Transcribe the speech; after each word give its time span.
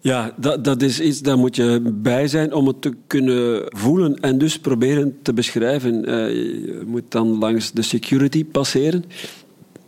Ja, 0.00 0.34
dat, 0.36 0.64
dat 0.64 0.82
is 0.82 1.00
iets, 1.00 1.20
daar 1.20 1.38
moet 1.38 1.56
je 1.56 1.80
bij 1.94 2.28
zijn 2.28 2.54
om 2.54 2.66
het 2.66 2.82
te 2.82 2.92
kunnen 3.06 3.62
voelen 3.66 4.20
en 4.20 4.38
dus 4.38 4.58
proberen 4.58 5.18
te 5.22 5.32
beschrijven. 5.32 5.94
Uh, 5.94 6.30
je 6.30 6.82
moet 6.86 7.02
dan 7.08 7.38
langs 7.38 7.72
de 7.72 7.82
security 7.82 8.44
passeren. 8.44 9.04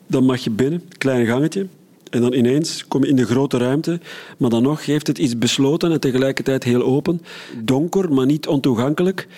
Dan 0.07 0.25
mag 0.25 0.45
je 0.45 0.51
binnen, 0.51 0.83
klein 0.99 1.27
gangetje. 1.27 1.67
En 2.11 2.21
dan 2.21 2.33
ineens 2.33 2.87
kom 2.89 3.03
je 3.03 3.09
in 3.09 3.17
de 3.17 3.27
grote 3.27 3.59
ruimte, 3.59 4.01
maar 4.39 4.51
dan 4.51 4.63
nog 4.63 4.85
heeft 4.85 5.07
het 5.07 5.19
iets 5.19 5.39
besloten 5.39 5.93
en 5.93 6.01
tegelijkertijd 6.01 6.65
heel 6.65 6.83
open. 6.83 7.21
Donker, 7.65 8.13
maar 8.13 8.27
niet 8.27 8.47
ontoegankelijk. 8.47 9.29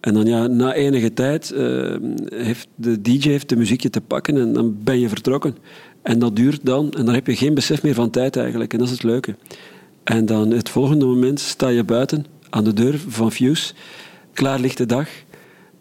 En 0.00 0.14
dan 0.14 0.26
ja, 0.26 0.46
na 0.46 0.74
enige 0.74 1.12
tijd 1.12 1.52
uh, 1.54 1.96
heeft 2.34 2.68
de 2.74 3.00
DJ 3.00 3.28
heeft 3.28 3.48
de 3.48 3.56
muziekje 3.56 3.90
te 3.90 4.00
pakken 4.00 4.36
en 4.36 4.52
dan 4.52 4.76
ben 4.84 5.00
je 5.00 5.08
vertrokken. 5.08 5.56
En 6.02 6.18
dat 6.18 6.36
duurt 6.36 6.60
dan, 6.62 6.92
en 6.92 7.04
dan 7.04 7.14
heb 7.14 7.26
je 7.26 7.36
geen 7.36 7.54
besef 7.54 7.82
meer 7.82 7.94
van 7.94 8.10
tijd 8.10 8.36
eigenlijk. 8.36 8.72
En 8.72 8.78
dat 8.78 8.86
is 8.86 8.92
het 8.92 9.02
leuke. 9.02 9.34
En 10.04 10.26
dan 10.26 10.50
het 10.50 10.68
volgende 10.68 11.04
moment 11.04 11.40
sta 11.40 11.68
je 11.68 11.84
buiten 11.84 12.26
aan 12.50 12.64
de 12.64 12.72
deur 12.72 13.00
van 13.08 13.32
Fuse, 13.32 13.74
klaar 14.32 14.58
ligt 14.58 14.76
de 14.76 14.86
dag. 14.86 15.08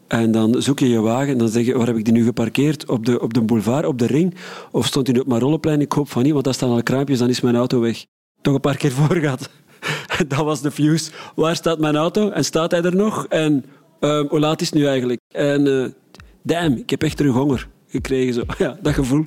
En 0.08 0.32
dan 0.32 0.62
zoek 0.62 0.80
je 0.80 0.90
je 0.90 1.00
wagen 1.00 1.32
en 1.32 1.38
dan 1.38 1.50
zeg 1.50 1.66
je, 1.66 1.78
waar 1.78 1.88
heb 1.88 1.98
ik 1.98 2.06
die 2.06 2.14
nu 2.14 2.24
geparkeerd? 2.24 2.90
Op 2.90 3.06
de, 3.06 3.22
op 3.22 3.34
de 3.34 3.42
boulevard, 3.42 3.86
op 3.86 4.00
de 4.00 4.06
ring? 4.06 4.36
Of 4.72 4.86
stond 4.86 5.08
hij 5.08 5.16
nu 5.16 5.22
op 5.22 5.28
Marolleplein? 5.28 5.82
Ik 5.82 5.92
hoop 5.92 6.10
van 6.10 6.24
niet, 6.24 6.32
want 6.32 6.46
daar 6.46 6.54
staan 6.54 6.70
al 6.70 6.84
kraampjes, 6.84 7.20
dan 7.20 7.30
is 7.30 7.42
mijn 7.42 7.56
auto 7.56 7.80
weg. 7.80 8.06
Toch 8.42 8.54
een 8.54 8.60
paar 8.60 8.78
keer 8.78 8.92
voor 9.02 9.16
gehad. 9.16 9.50
dat 10.28 10.44
was 10.44 10.62
de 10.62 10.72
Fuse. 10.72 11.12
Waar 11.36 11.56
staat 11.56 11.80
mijn 11.80 11.96
auto? 11.96 12.30
En 12.30 12.46
staat 12.46 12.72
hij 12.72 12.82
er 12.82 12.96
nog? 12.96 13.26
En 13.26 13.66
uh, 14.00 14.24
hoe 14.30 14.40
laat 14.40 14.62
is 14.62 14.70
het 14.70 14.80
nu 14.80 14.86
eigenlijk? 14.86 15.20
En 15.28 15.66
uh, 15.66 15.86
damn, 16.42 16.78
ik 16.78 16.90
heb 16.90 17.04
echt 17.04 17.18
terug 17.18 17.34
honger 17.34 17.68
gekregen. 17.92 18.34
Zo. 18.34 18.44
Ja, 18.58 18.78
dat 18.82 18.94
gevoel. 18.94 19.26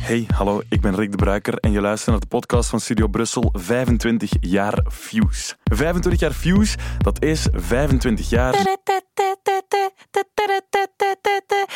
Hey, 0.00 0.26
hallo, 0.34 0.62
ik 0.68 0.80
ben 0.80 0.94
Rick 0.94 1.10
de 1.10 1.16
Bruiker 1.16 1.54
en 1.54 1.72
je 1.72 1.80
luistert 1.80 2.10
naar 2.10 2.20
de 2.20 2.26
podcast 2.26 2.70
van 2.70 2.80
Studio 2.80 3.06
Brussel 3.06 3.50
25 3.52 4.30
jaar 4.40 4.84
Fuse. 4.90 5.54
25 5.64 6.20
jaar 6.20 6.32
Fuse, 6.32 6.76
dat 6.98 7.22
is 7.22 7.46
25 7.52 8.30
jaar... 8.30 8.52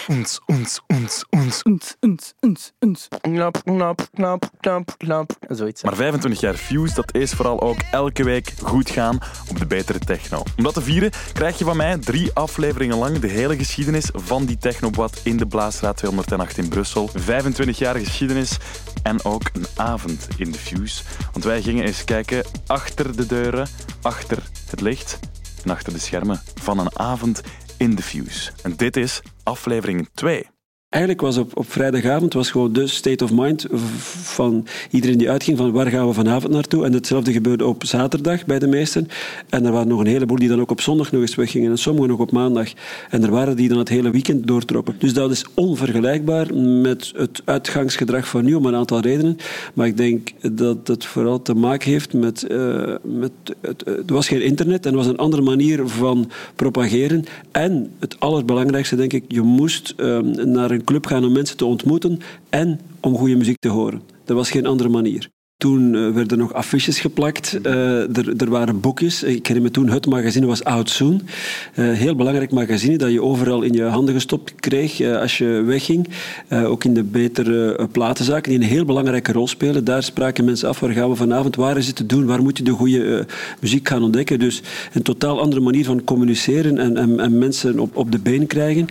Ons, 0.09 0.41
ons, 0.47 0.81
ons, 0.87 1.25
ons. 1.31 1.63
Ons, 1.63 1.95
ons, 2.01 2.35
ons, 2.41 2.71
ons. 2.81 3.09
Knap, 3.21 3.63
knap, 3.65 4.09
knap, 4.15 4.51
knap, 4.61 4.95
knap. 4.97 5.33
Zoiets. 5.49 5.83
Maar 5.83 5.95
25 5.97 6.41
jaar 6.41 6.55
Fuse, 6.55 6.95
dat 6.95 7.15
is 7.15 7.33
vooral 7.33 7.61
ook 7.61 7.77
elke 7.91 8.25
week 8.25 8.53
goed 8.63 8.91
gaan 8.91 9.19
op 9.51 9.59
de 9.59 9.67
betere 9.67 9.99
techno. 9.99 10.43
Om 10.57 10.65
dat 10.65 10.75
te 10.75 10.83
vieren 10.83 11.11
krijg 11.33 11.59
je 11.59 11.65
van 11.65 11.77
mij 11.77 11.99
drie 11.99 12.31
afleveringen 12.33 12.97
lang 12.97 13.19
de 13.19 13.29
hele 13.29 13.57
geschiedenis 13.57 14.11
van 14.13 14.45
die 14.45 14.59
technobad 14.59 15.21
in 15.25 15.37
de 15.37 15.47
Blaasstraat 15.47 15.97
208 15.97 16.59
in 16.59 16.69
Brussel. 16.69 17.11
25 17.15 17.79
jaar 17.79 17.97
geschiedenis 17.97 18.57
en 19.03 19.25
ook 19.25 19.51
een 19.53 19.67
avond 19.77 20.29
in 20.37 20.53
de 20.53 20.59
Fuse. 20.59 21.03
Want 21.33 21.45
wij 21.45 21.63
gingen 21.63 21.85
eens 21.85 22.05
kijken 22.05 22.45
achter 22.67 23.17
de 23.17 23.27
deuren, 23.27 23.69
achter 24.03 24.39
het 24.71 24.81
licht 24.81 25.19
en 25.65 25.71
achter 25.71 25.93
de 25.93 25.99
schermen 25.99 26.41
van 26.55 26.79
een 26.79 26.99
avond 26.99 27.43
in 27.77 27.95
de 27.95 28.03
Fuse. 28.03 28.53
En 28.63 28.77
dit 28.77 28.97
is 28.97 29.21
aflevering 29.43 30.09
2 30.15 30.47
eigenlijk 30.95 31.21
was 31.21 31.37
op, 31.37 31.57
op 31.59 31.73
vrijdagavond 31.73 32.33
was 32.33 32.51
gewoon 32.51 32.73
de 32.73 32.87
state 32.87 33.25
of 33.25 33.33
mind 33.33 33.67
van 34.23 34.67
iedereen 34.91 35.19
die 35.19 35.31
uitging 35.31 35.59
van 35.59 35.73
waar 35.73 35.87
gaan 35.87 36.07
we 36.07 36.13
vanavond 36.13 36.53
naartoe. 36.53 36.85
En 36.85 36.93
hetzelfde 36.93 37.33
gebeurde 37.33 37.67
op 37.67 37.85
zaterdag 37.85 38.47
bij 38.47 38.59
de 38.59 38.67
meesten. 38.67 39.09
En 39.49 39.67
er 39.67 39.73
waren 39.73 39.89
nog 39.89 40.01
een 40.01 40.07
heleboel 40.07 40.37
die 40.37 40.49
dan 40.49 40.61
ook 40.61 40.71
op 40.71 40.81
zondag 40.81 41.13
nog 41.13 41.21
eens 41.21 41.35
weggingen 41.35 41.71
en 41.71 41.79
sommigen 41.79 42.09
nog 42.09 42.19
op 42.19 42.31
maandag. 42.31 42.69
En 43.11 43.23
er 43.25 43.31
waren 43.31 43.57
die 43.57 43.69
dan 43.69 43.79
het 43.79 43.89
hele 43.89 44.11
weekend 44.11 44.47
doortrokken. 44.47 44.95
Dus 44.99 45.13
dat 45.13 45.31
is 45.31 45.45
onvergelijkbaar 45.55 46.55
met 46.55 47.13
het 47.17 47.43
uitgangsgedrag 47.45 48.29
van 48.29 48.45
nu 48.45 48.55
om 48.55 48.67
een 48.67 48.75
aantal 48.75 49.01
redenen. 49.01 49.37
Maar 49.75 49.87
ik 49.87 49.97
denk 49.97 50.31
dat 50.41 50.87
het 50.87 51.05
vooral 51.05 51.43
te 51.43 51.55
maken 51.55 51.91
heeft 51.91 52.13
met... 52.13 52.47
Uh, 52.51 52.95
met 53.03 53.33
het, 53.61 53.87
er 53.87 54.03
was 54.07 54.29
geen 54.29 54.43
internet 54.43 54.87
en 54.87 54.91
er 54.91 54.97
was 54.97 55.07
een 55.07 55.17
andere 55.17 55.43
manier 55.43 55.89
van 55.89 56.31
propageren. 56.57 57.25
En 57.53 57.91
het 57.99 58.21
allerbelangrijkste 58.21 58.97
denk 58.97 59.13
ik, 59.13 59.25
je 59.29 59.43
moest 59.43 59.95
uh, 59.97 60.19
naar 60.19 60.71
een 60.71 60.84
club 60.85 61.07
gaan 61.07 61.25
om 61.25 61.33
mensen 61.33 61.57
te 61.57 61.65
ontmoeten 61.65 62.19
en 62.49 62.81
om 63.01 63.17
goede 63.17 63.37
muziek 63.37 63.59
te 63.59 63.69
horen. 63.69 64.03
Er 64.25 64.35
was 64.35 64.51
geen 64.51 64.67
andere 64.67 64.89
manier. 64.89 65.29
Toen 65.65 65.95
uh, 65.95 66.11
werden 66.11 66.39
nog 66.39 66.53
affiches 66.53 67.01
geplakt. 67.01 67.59
Uh, 67.63 68.17
er, 68.17 68.37
er, 68.37 68.51
waren 68.51 68.81
boekjes. 68.81 69.23
Ik 69.23 69.47
herinner 69.47 69.63
me 69.63 69.71
toen, 69.71 69.89
het 69.89 70.07
magazine 70.07 70.47
was 70.47 70.65
Out 70.65 70.91
Soon. 70.91 71.23
Uh, 71.75 71.93
heel 71.93 72.15
belangrijk 72.15 72.51
magazine 72.51 72.97
dat 72.97 73.11
je 73.11 73.23
overal 73.23 73.63
in 73.63 73.73
je 73.73 73.83
handen 73.83 74.15
gestopt 74.15 74.55
kreeg 74.55 75.01
als 75.01 75.39
je 75.39 75.63
wegging. 75.67 76.09
ook 76.51 76.85
in 76.85 76.95
de 76.95 77.03
betere 77.03 77.89
platenzaken, 77.93 78.51
die 78.51 78.61
een 78.61 78.67
heel 78.67 78.85
belangrijke 78.85 79.33
rol 79.33 79.49
spelen. 79.49 79.85
Daar 79.85 80.03
spraken 80.03 80.45
mensen 80.45 80.69
af, 80.69 80.81
waar 80.81 80.91
gaan 80.91 81.11
we 81.11 81.17
vanavond, 81.17 81.57
waar 81.57 81.77
is 81.77 81.87
het 81.87 81.97
te 81.97 82.07
doen, 82.07 82.27
waar 82.27 82.43
moet 82.43 82.59
je 82.59 82.65
de 82.65 82.71
goede 82.71 83.27
muziek 83.61 83.89
gaan 83.89 84.03
ontdekken. 84.03 84.39
Dus 84.39 84.63
een 84.93 85.03
totaal 85.03 85.41
andere 85.41 85.61
manier 85.61 85.85
van 85.85 86.05
communiceren 86.05 86.79
en, 86.79 86.97
en, 86.97 87.21
en 87.21 87.39
mensen 87.39 87.79
op, 87.79 87.97
op 87.97 88.13
de 88.13 88.19
been 88.19 88.47
krijgen. 88.47 88.87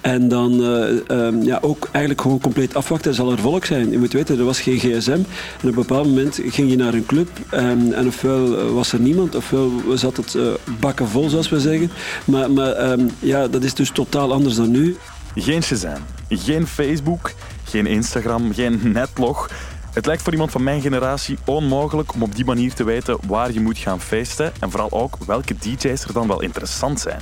En 0.00 0.28
dan 0.28 0.60
um, 1.08 1.42
ja, 1.42 1.58
ook 1.62 1.88
eigenlijk 1.92 2.20
gewoon 2.20 2.40
compleet 2.40 2.74
afwachten. 2.74 3.14
Zal 3.14 3.32
er 3.32 3.38
volk 3.38 3.64
zijn? 3.64 3.90
Je 3.90 3.98
moet 3.98 4.12
weten, 4.12 4.38
er 4.38 4.44
was 4.44 4.60
geen 4.60 4.78
gsm. 4.78 5.10
En 5.10 5.24
op 5.60 5.64
een 5.64 5.74
bepaald 5.74 6.13
moment 6.14 6.40
ging 6.44 6.70
je 6.70 6.76
naar 6.76 6.94
een 6.94 7.06
club 7.06 7.28
en, 7.50 7.92
en 7.92 8.06
ofwel 8.06 8.72
was 8.72 8.92
er 8.92 9.00
niemand, 9.00 9.34
ofwel 9.34 9.70
zat 9.94 10.16
het 10.16 10.34
uh, 10.34 10.46
bakken 10.80 11.08
vol, 11.08 11.28
zoals 11.28 11.48
we 11.48 11.60
zeggen. 11.60 11.90
Maar, 12.24 12.50
maar 12.50 12.90
um, 12.90 13.10
ja, 13.18 13.48
dat 13.48 13.62
is 13.62 13.74
dus 13.74 13.90
totaal 13.90 14.32
anders 14.32 14.54
dan 14.54 14.70
nu. 14.70 14.96
Geen 15.34 15.62
Shazam, 15.62 16.02
geen 16.28 16.66
Facebook, 16.66 17.32
geen 17.64 17.86
Instagram, 17.86 18.54
geen 18.54 18.80
netlog. 18.92 19.50
Het 19.92 20.06
lijkt 20.06 20.22
voor 20.22 20.32
iemand 20.32 20.50
van 20.50 20.62
mijn 20.62 20.80
generatie 20.80 21.38
onmogelijk 21.44 22.14
om 22.14 22.22
op 22.22 22.34
die 22.34 22.44
manier 22.44 22.74
te 22.74 22.84
weten 22.84 23.18
waar 23.26 23.52
je 23.52 23.60
moet 23.60 23.78
gaan 23.78 24.00
feesten 24.00 24.52
en 24.60 24.70
vooral 24.70 24.90
ook 24.90 25.16
welke 25.26 25.54
DJ's 25.54 26.04
er 26.04 26.12
dan 26.12 26.28
wel 26.28 26.42
interessant 26.42 27.00
zijn. 27.00 27.20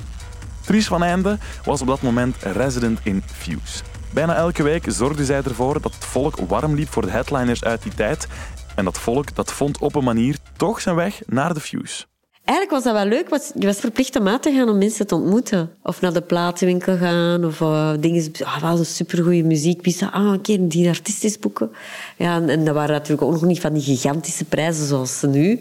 Dries 0.65 0.87
van 0.87 1.03
Einde 1.03 1.39
was 1.65 1.81
op 1.81 1.87
dat 1.87 2.03
moment 2.03 2.37
resident 2.41 3.01
in 3.03 3.23
Fuse. 3.27 3.83
Bijna 4.13 4.35
elke 4.35 4.63
week 4.63 4.85
zorgde 4.87 5.25
zij 5.25 5.43
ervoor 5.43 5.81
dat 5.81 5.95
het 5.95 6.05
volk 6.05 6.37
warm 6.49 6.75
liep 6.75 6.89
voor 6.93 7.03
de 7.03 7.11
headliners 7.11 7.65
uit 7.65 7.83
die 7.83 7.95
tijd 7.95 8.27
en 8.75 8.85
dat 8.85 8.99
volk 8.99 9.35
dat 9.35 9.53
vond 9.53 9.79
op 9.79 9.95
een 9.95 10.05
manier 10.05 10.37
toch 10.57 10.81
zijn 10.81 10.95
weg 10.95 11.21
naar 11.27 11.55
de 11.55 11.61
Fuse. 11.61 12.05
Eigenlijk 12.45 12.71
was 12.71 12.93
dat 12.93 13.03
wel 13.03 13.19
leuk. 13.19 13.29
Want 13.29 13.53
je 13.59 13.67
was 13.67 13.79
verplicht 13.79 14.19
om 14.19 14.29
uit 14.29 14.43
te 14.43 14.53
gaan 14.53 14.69
om 14.69 14.79
mensen 14.79 15.07
te 15.07 15.15
ontmoeten. 15.15 15.71
Of 15.83 16.01
naar 16.01 16.13
de 16.13 16.23
platenwinkel 16.23 16.97
gaan. 16.97 17.45
Of 17.45 17.61
uh, 17.61 17.93
dingen... 18.01 18.33
Ah, 18.45 18.63
was 18.63 18.79
een 18.79 18.85
supergoeie 18.85 19.45
muziek. 19.45 19.83
Wie 19.83 19.93
zou 19.93 20.13
ah, 20.13 20.33
een 20.33 20.41
keer 20.41 20.69
die 20.69 20.89
artiest 20.89 21.41
boeken? 21.41 21.71
Ja, 22.17 22.43
en, 22.47 22.65
dat 22.65 22.75
waren 22.75 22.95
natuurlijk 22.95 23.23
ook 23.23 23.33
nog 23.33 23.45
niet 23.45 23.61
van 23.61 23.73
die 23.73 23.83
gigantische 23.83 24.45
prijzen 24.45 24.87
zoals 24.87 25.19
ze 25.19 25.27
nu. 25.27 25.61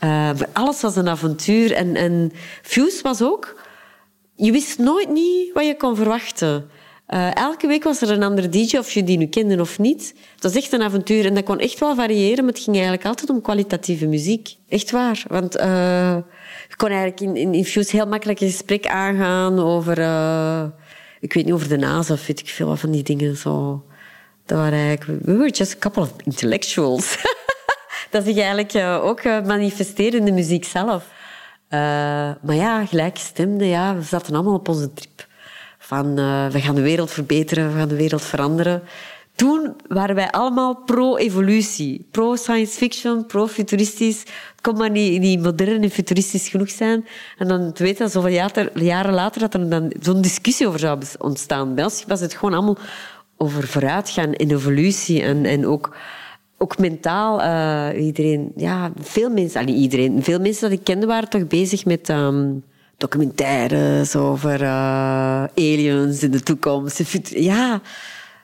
Maar 0.00 0.48
alles 0.52 0.80
was 0.80 0.96
een 0.96 1.08
avontuur. 1.08 1.72
En, 1.72 1.96
en 1.96 2.32
Fuse 2.62 3.02
was 3.02 3.22
ook... 3.22 3.60
Je 4.34 4.52
wist 4.52 4.78
nooit 4.78 5.08
niet 5.08 5.52
wat 5.52 5.66
je 5.66 5.76
kon 5.76 5.96
verwachten. 5.96 6.70
Uh, 7.12 7.34
elke 7.34 7.66
week 7.66 7.84
was 7.84 8.02
er 8.02 8.10
een 8.10 8.22
andere 8.22 8.48
DJ, 8.48 8.76
of 8.76 8.92
je 8.92 9.04
die 9.04 9.18
nu 9.18 9.26
kende 9.26 9.60
of 9.60 9.78
niet. 9.78 10.14
Het 10.34 10.42
was 10.42 10.54
echt 10.54 10.72
een 10.72 10.82
avontuur 10.82 11.26
en 11.26 11.34
dat 11.34 11.44
kon 11.44 11.58
echt 11.58 11.78
wel 11.78 11.94
variëren, 11.94 12.44
maar 12.44 12.52
het 12.52 12.62
ging 12.62 12.76
eigenlijk 12.76 13.06
altijd 13.06 13.30
om 13.30 13.40
kwalitatieve 13.40 14.06
muziek. 14.06 14.56
Echt 14.68 14.90
waar. 14.90 15.22
Want 15.28 15.56
uh, 15.56 16.16
je 16.68 16.76
kon 16.76 16.88
eigenlijk 16.88 17.20
in, 17.20 17.36
in, 17.36 17.54
in 17.54 17.64
Fuse 17.64 17.96
heel 17.96 18.06
makkelijk 18.06 18.40
een 18.40 18.50
gesprek 18.50 18.86
aangaan 18.86 19.58
over... 19.58 19.98
Uh, 19.98 20.64
ik 21.20 21.32
weet 21.32 21.44
niet, 21.44 21.54
over 21.54 21.68
de 21.68 21.76
NASA 21.76 22.12
of 22.12 22.26
weet 22.26 22.40
ik 22.40 22.48
veel 22.48 22.76
van 22.76 22.90
die 22.90 23.02
dingen. 23.02 23.36
Zo. 23.36 23.84
Dat 24.46 24.58
waren 24.58 24.78
eigenlijk... 24.78 25.24
We 25.24 25.36
were 25.36 25.50
just 25.50 25.74
a 25.74 25.78
couple 25.78 26.02
of 26.02 26.12
intellectuals. 26.24 27.16
dat 28.10 28.24
zich 28.24 28.38
eigenlijk 28.38 29.02
ook 29.04 29.24
manifesteerde 29.24 30.16
in 30.16 30.24
de 30.24 30.32
muziek 30.32 30.64
zelf. 30.64 31.04
maar 32.42 32.54
ja, 32.54 32.86
gelijkgestemde, 32.86 33.66
ja, 33.66 33.96
we 33.96 34.02
zaten 34.02 34.34
allemaal 34.34 34.54
op 34.54 34.68
onze 34.68 34.92
trip 34.92 35.30
van 35.94 36.18
uh, 36.18 36.46
we 36.46 36.60
gaan 36.60 36.74
de 36.74 36.82
wereld 36.82 37.10
verbeteren, 37.10 37.72
we 37.72 37.78
gaan 37.78 37.88
de 37.88 37.96
wereld 37.96 38.22
veranderen. 38.22 38.82
Toen 39.34 39.74
waren 39.88 40.14
wij 40.14 40.30
allemaal 40.30 40.74
pro-evolutie, 40.74 42.06
pro-science 42.10 42.76
fiction, 42.76 43.26
pro-futuristisch. 43.26 44.20
Het 44.20 44.60
kon 44.60 44.76
maar 44.76 44.90
niet, 44.90 45.42
modern 45.42 45.82
en 45.82 45.90
futuristisch 45.90 46.48
genoeg 46.48 46.70
zijn. 46.70 47.06
En 47.38 47.48
dan 47.48 47.72
te 47.72 47.82
weten, 47.82 48.10
zoveel 48.10 48.48
jaren 48.74 49.14
later, 49.14 49.40
dat 49.40 49.54
er 49.54 49.70
dan 49.70 49.92
zo'n 50.00 50.20
discussie 50.20 50.66
over 50.66 50.78
zou 50.80 51.00
ontstaan. 51.18 51.74
Bij 51.74 51.84
ons 51.84 52.04
was 52.06 52.20
het 52.20 52.34
gewoon 52.34 52.54
allemaal 52.54 52.78
over 53.36 53.66
vooruitgaan 53.66 54.32
en 54.32 54.50
evolutie 54.50 55.22
en, 55.22 55.44
en 55.44 55.66
ook 55.66 55.96
ook 56.58 56.78
mentaal, 56.78 57.40
uh, 57.40 58.04
iedereen, 58.04 58.52
ja, 58.56 58.92
veel 59.00 59.30
mensen, 59.30 59.60
allee, 59.60 59.74
iedereen, 59.74 60.22
veel 60.22 60.38
mensen 60.38 60.70
dat 60.70 60.78
ik 60.78 60.84
kende 60.84 61.06
waren 61.06 61.28
toch 61.28 61.46
bezig 61.46 61.84
met 61.84 62.08
um, 62.08 62.62
documentaires 63.02 64.16
over 64.16 64.62
uh, 64.62 65.44
aliens 65.54 66.22
in 66.22 66.30
de 66.30 66.40
toekomst. 66.40 67.02
Ja, 67.24 67.80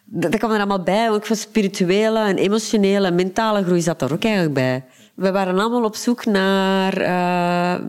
dat, 0.05 0.37
kwam 0.37 0.50
er 0.50 0.56
allemaal 0.56 0.82
bij. 0.82 1.10
Ook 1.10 1.26
van 1.26 1.37
spirituele 1.37 2.19
en 2.19 2.37
emotionele 2.37 3.06
en 3.06 3.14
mentale 3.14 3.64
groei 3.64 3.81
zat 3.81 4.02
er 4.02 4.12
ook 4.12 4.25
eigenlijk 4.25 4.55
bij. 4.55 4.84
We 5.14 5.31
waren 5.31 5.58
allemaal 5.58 5.84
op 5.84 5.96
zoek 5.96 6.25
naar 6.25 7.00
uh, 7.00 7.84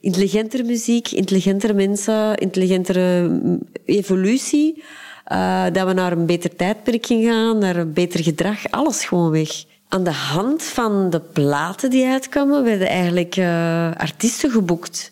intelligentere 0.00 0.62
muziek, 0.62 1.10
intelligentere 1.10 1.72
mensen, 1.72 2.36
intelligentere 2.36 3.30
evolutie. 3.84 4.82
Uh, 5.32 5.64
dat 5.72 5.86
we 5.86 5.92
naar 5.92 6.12
een 6.12 6.26
beter 6.26 6.56
tijdperk 6.56 7.06
gingen 7.06 7.32
gaan, 7.32 7.58
naar 7.58 7.76
een 7.76 7.92
beter 7.92 8.22
gedrag. 8.22 8.70
Alles 8.70 9.04
gewoon 9.04 9.30
weg. 9.30 9.64
aan 9.88 10.04
de 10.04 10.12
hand 10.12 10.62
van 10.62 11.10
de 11.10 11.20
platen 11.20 11.90
die 11.90 12.06
uitkwamen, 12.06 12.64
werden 12.64 12.88
eigenlijk 12.88 13.38
artiesten 13.98 14.50
geboekt. 14.50 15.10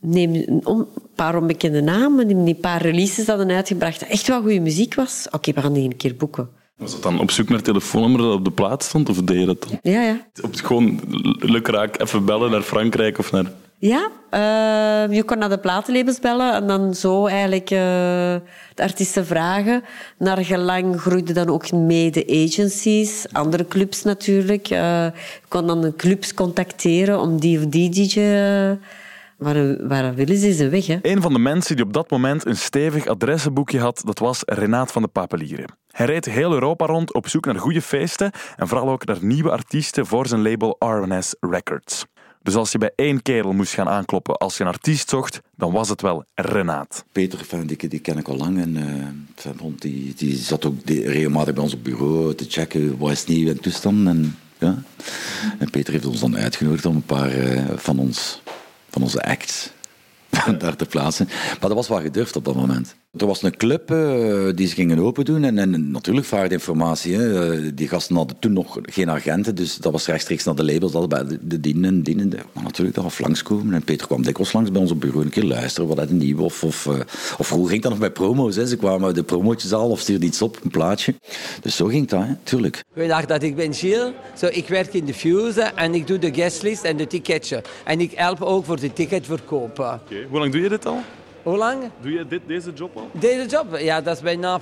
Neem 0.00 0.34
een 0.34 0.86
paar 1.14 1.36
onbekende 1.36 1.80
namen, 1.80 2.28
die 2.28 2.36
een 2.36 2.60
paar 2.60 2.82
releases 2.82 3.26
hadden 3.26 3.50
uitgebracht, 3.50 4.00
dat 4.00 4.08
echt 4.08 4.26
wel 4.26 4.40
goede 4.40 4.60
muziek 4.60 4.94
was. 4.94 5.26
Oké, 5.30 5.52
we 5.52 5.60
gaan 5.60 5.72
die 5.72 5.84
een 5.84 5.96
keer 5.96 6.16
boeken. 6.16 6.48
Was 6.78 6.92
dat 6.92 7.02
dan 7.02 7.20
op 7.20 7.30
zoek 7.30 7.48
naar 7.48 7.62
telefoonnummer 7.62 8.20
dat 8.20 8.32
op 8.34 8.44
de 8.44 8.50
plaat 8.50 8.82
stond, 8.84 9.08
of 9.08 9.16
deed 9.16 9.40
je 9.40 9.46
dat 9.46 9.66
dan? 9.68 9.92
Ja, 9.92 10.02
ja. 10.02 10.26
Op 10.42 10.54
gewoon 10.54 11.00
lukraak 11.38 12.00
even 12.00 12.24
bellen 12.24 12.50
naar 12.50 12.62
Frankrijk 12.62 13.18
of 13.18 13.32
naar... 13.32 13.52
Ja, 13.78 14.10
uh, 14.30 15.16
je 15.16 15.22
kon 15.24 15.38
naar 15.38 15.48
de 15.48 15.58
platenlabels 15.58 16.20
bellen 16.20 16.54
en 16.54 16.66
dan 16.66 16.94
zo 16.94 17.26
eigenlijk 17.26 17.70
uh, 17.70 17.78
de 18.74 18.82
artiesten 18.82 19.26
vragen. 19.26 19.82
Naar 20.18 20.44
gelang 20.44 21.00
groeiden 21.00 21.34
dan 21.34 21.48
ook 21.48 21.72
mee 21.72 22.10
de 22.10 22.46
agencies, 22.46 23.26
andere 23.32 23.68
clubs 23.68 24.02
natuurlijk. 24.02 24.70
Uh, 24.70 24.78
je 25.04 25.48
kon 25.48 25.66
dan 25.66 25.80
de 25.80 25.96
clubs 25.96 26.34
contacteren 26.34 27.20
om 27.20 27.40
die 27.40 27.58
of 27.58 27.66
die 27.66 27.90
DJ... 27.90 28.20
Waar, 29.38 29.86
waar 29.88 30.14
willen 30.14 30.36
ze 30.36 30.52
ze 30.52 30.68
weg? 30.68 30.86
Hè? 30.86 30.98
Een 31.02 31.22
van 31.22 31.32
de 31.32 31.38
mensen 31.38 31.76
die 31.76 31.84
op 31.84 31.92
dat 31.92 32.10
moment 32.10 32.46
een 32.46 32.56
stevig 32.56 33.06
adressenboekje 33.06 33.80
had, 33.80 34.02
dat 34.04 34.18
was 34.18 34.42
Renaat 34.44 34.92
van 34.92 35.02
de 35.02 35.08
Papelieren. 35.08 35.76
Hij 35.90 36.06
reed 36.06 36.24
heel 36.24 36.52
Europa 36.52 36.86
rond 36.86 37.14
op 37.14 37.28
zoek 37.28 37.46
naar 37.46 37.58
goede 37.58 37.82
feesten 37.82 38.32
en 38.56 38.68
vooral 38.68 38.90
ook 38.90 39.04
naar 39.04 39.18
nieuwe 39.20 39.50
artiesten 39.50 40.06
voor 40.06 40.26
zijn 40.26 40.42
label 40.42 40.76
RNS 40.78 41.34
Records. 41.40 42.04
Dus 42.42 42.54
als 42.54 42.72
je 42.72 42.78
bij 42.78 42.92
één 42.94 43.22
kerel 43.22 43.52
moest 43.52 43.72
gaan 43.72 43.88
aankloppen 43.88 44.36
als 44.36 44.56
je 44.56 44.62
een 44.62 44.70
artiest 44.70 45.08
zocht, 45.08 45.40
dan 45.56 45.72
was 45.72 45.88
het 45.88 46.02
wel 46.02 46.24
Renaat. 46.34 47.04
Peter, 47.12 47.66
die, 47.66 47.88
die 47.88 47.98
ken 47.98 48.18
ik 48.18 48.28
al 48.28 48.36
lang. 48.36 48.60
En, 48.60 48.76
uh, 48.76 49.62
die, 49.78 50.14
die 50.14 50.36
zat 50.36 50.64
ook 50.64 50.74
regelmatig 50.84 51.54
bij 51.54 51.62
ons 51.62 51.74
op 51.74 51.84
bureau 51.84 52.34
te 52.34 52.44
checken 52.48 52.98
wat 52.98 53.10
is 53.10 53.26
nieuw 53.26 53.48
en 53.48 53.60
toestand. 53.60 54.06
En, 54.06 54.36
ja. 54.58 54.82
en 55.58 55.70
Peter 55.70 55.92
heeft 55.92 56.06
ons 56.06 56.20
dan 56.20 56.36
uitgenodigd 56.36 56.86
om 56.86 56.96
een 56.96 57.02
paar 57.02 57.38
uh, 57.38 57.64
van, 57.76 57.98
ons, 57.98 58.42
van 58.90 59.02
onze 59.02 59.22
acts 59.22 59.70
daar 60.58 60.76
te 60.76 60.86
plaatsen. 60.86 61.26
Maar 61.28 61.68
dat 61.68 61.74
was 61.74 61.88
wel 61.88 62.00
gedurfd 62.00 62.36
op 62.36 62.44
dat 62.44 62.54
moment. 62.54 62.94
Er 63.16 63.26
was 63.26 63.42
een 63.42 63.56
club 63.56 63.90
uh, 63.90 64.48
die 64.54 64.66
ze 64.66 64.74
gingen 64.74 64.98
open 64.98 65.24
doen 65.24 65.44
en, 65.44 65.58
en 65.58 65.90
natuurlijk 65.90 66.26
vraagde 66.26 66.54
informatie. 66.54 67.16
Hè. 67.16 67.52
Uh, 67.56 67.70
die 67.74 67.88
gasten 67.88 68.16
hadden 68.16 68.38
toen 68.38 68.52
nog 68.52 68.78
geen 68.82 69.10
agenten, 69.10 69.54
dus 69.54 69.76
dat 69.76 69.92
was 69.92 70.06
rechtstreeks 70.06 70.44
naar 70.44 70.54
de 70.54 70.64
labels, 70.64 70.92
dat 70.92 71.08
bij 71.08 71.24
de, 71.24 71.38
de 71.42 71.60
dienen 71.60 71.84
en 71.84 72.02
dienen. 72.02 72.32
Maar 72.52 72.62
natuurlijk, 72.62 72.94
dat 72.94 73.04
was 73.04 73.18
langskomen. 73.18 73.74
En 73.74 73.82
Peter 73.82 74.06
kwam 74.06 74.22
dikwijls 74.22 74.52
langs 74.52 74.70
bij 74.70 74.80
ons 74.80 74.90
op 74.90 75.00
bureau 75.00 75.24
een 75.24 75.30
keer 75.30 75.44
luisteren, 75.44 75.88
wat 75.88 75.98
het 75.98 76.10
nieuw 76.10 76.38
of, 76.38 76.64
of, 76.64 76.86
uh, 76.86 76.94
of 77.38 77.50
hoe 77.50 77.68
ging 77.68 77.82
dat 77.82 77.90
nog 77.90 78.00
bij 78.00 78.10
promo's? 78.10 78.56
Hè. 78.56 78.66
Ze 78.66 78.76
kwamen 78.76 79.14
de 79.14 79.22
promotjes 79.22 79.72
al 79.72 79.90
of 79.90 80.00
stuurden 80.00 80.28
iets 80.28 80.42
op, 80.42 80.58
een 80.62 80.70
plaatje. 80.70 81.14
Dus 81.60 81.76
zo 81.76 81.86
ging 81.86 82.08
dat, 82.08 82.22
hè. 82.22 82.34
tuurlijk. 82.42 82.84
Dat 83.26 83.42
ik 83.42 83.56
ben 83.56 83.74
Gilles. 83.74 84.12
Zo, 84.36 84.46
ik 84.46 84.68
werk 84.68 84.94
in 84.94 85.04
de 85.04 85.14
Fuse 85.14 85.62
en 85.62 85.94
ik 85.94 86.06
doe 86.06 86.18
de 86.18 86.34
guestlist 86.34 86.84
en 86.84 86.96
de 86.96 87.06
ticketje. 87.06 87.62
En 87.84 88.00
ik 88.00 88.12
help 88.14 88.42
ook 88.42 88.64
voor 88.64 88.80
de 88.80 88.92
ticketverkoop. 88.92 89.70
Okay. 89.78 90.26
Hoe 90.30 90.38
lang 90.38 90.52
doe 90.52 90.60
je 90.60 90.68
dit 90.68 90.86
al? 90.86 91.00
Hoe 91.48 91.56
lang? 91.56 91.90
Doe 92.00 92.12
je 92.12 92.26
dit, 92.26 92.40
deze 92.46 92.72
job 92.72 92.96
al? 92.96 93.10
Deze 93.12 93.46
job? 93.46 93.78
Ja, 93.78 94.00
dat 94.00 94.16
is 94.16 94.22
bijna... 94.22 94.60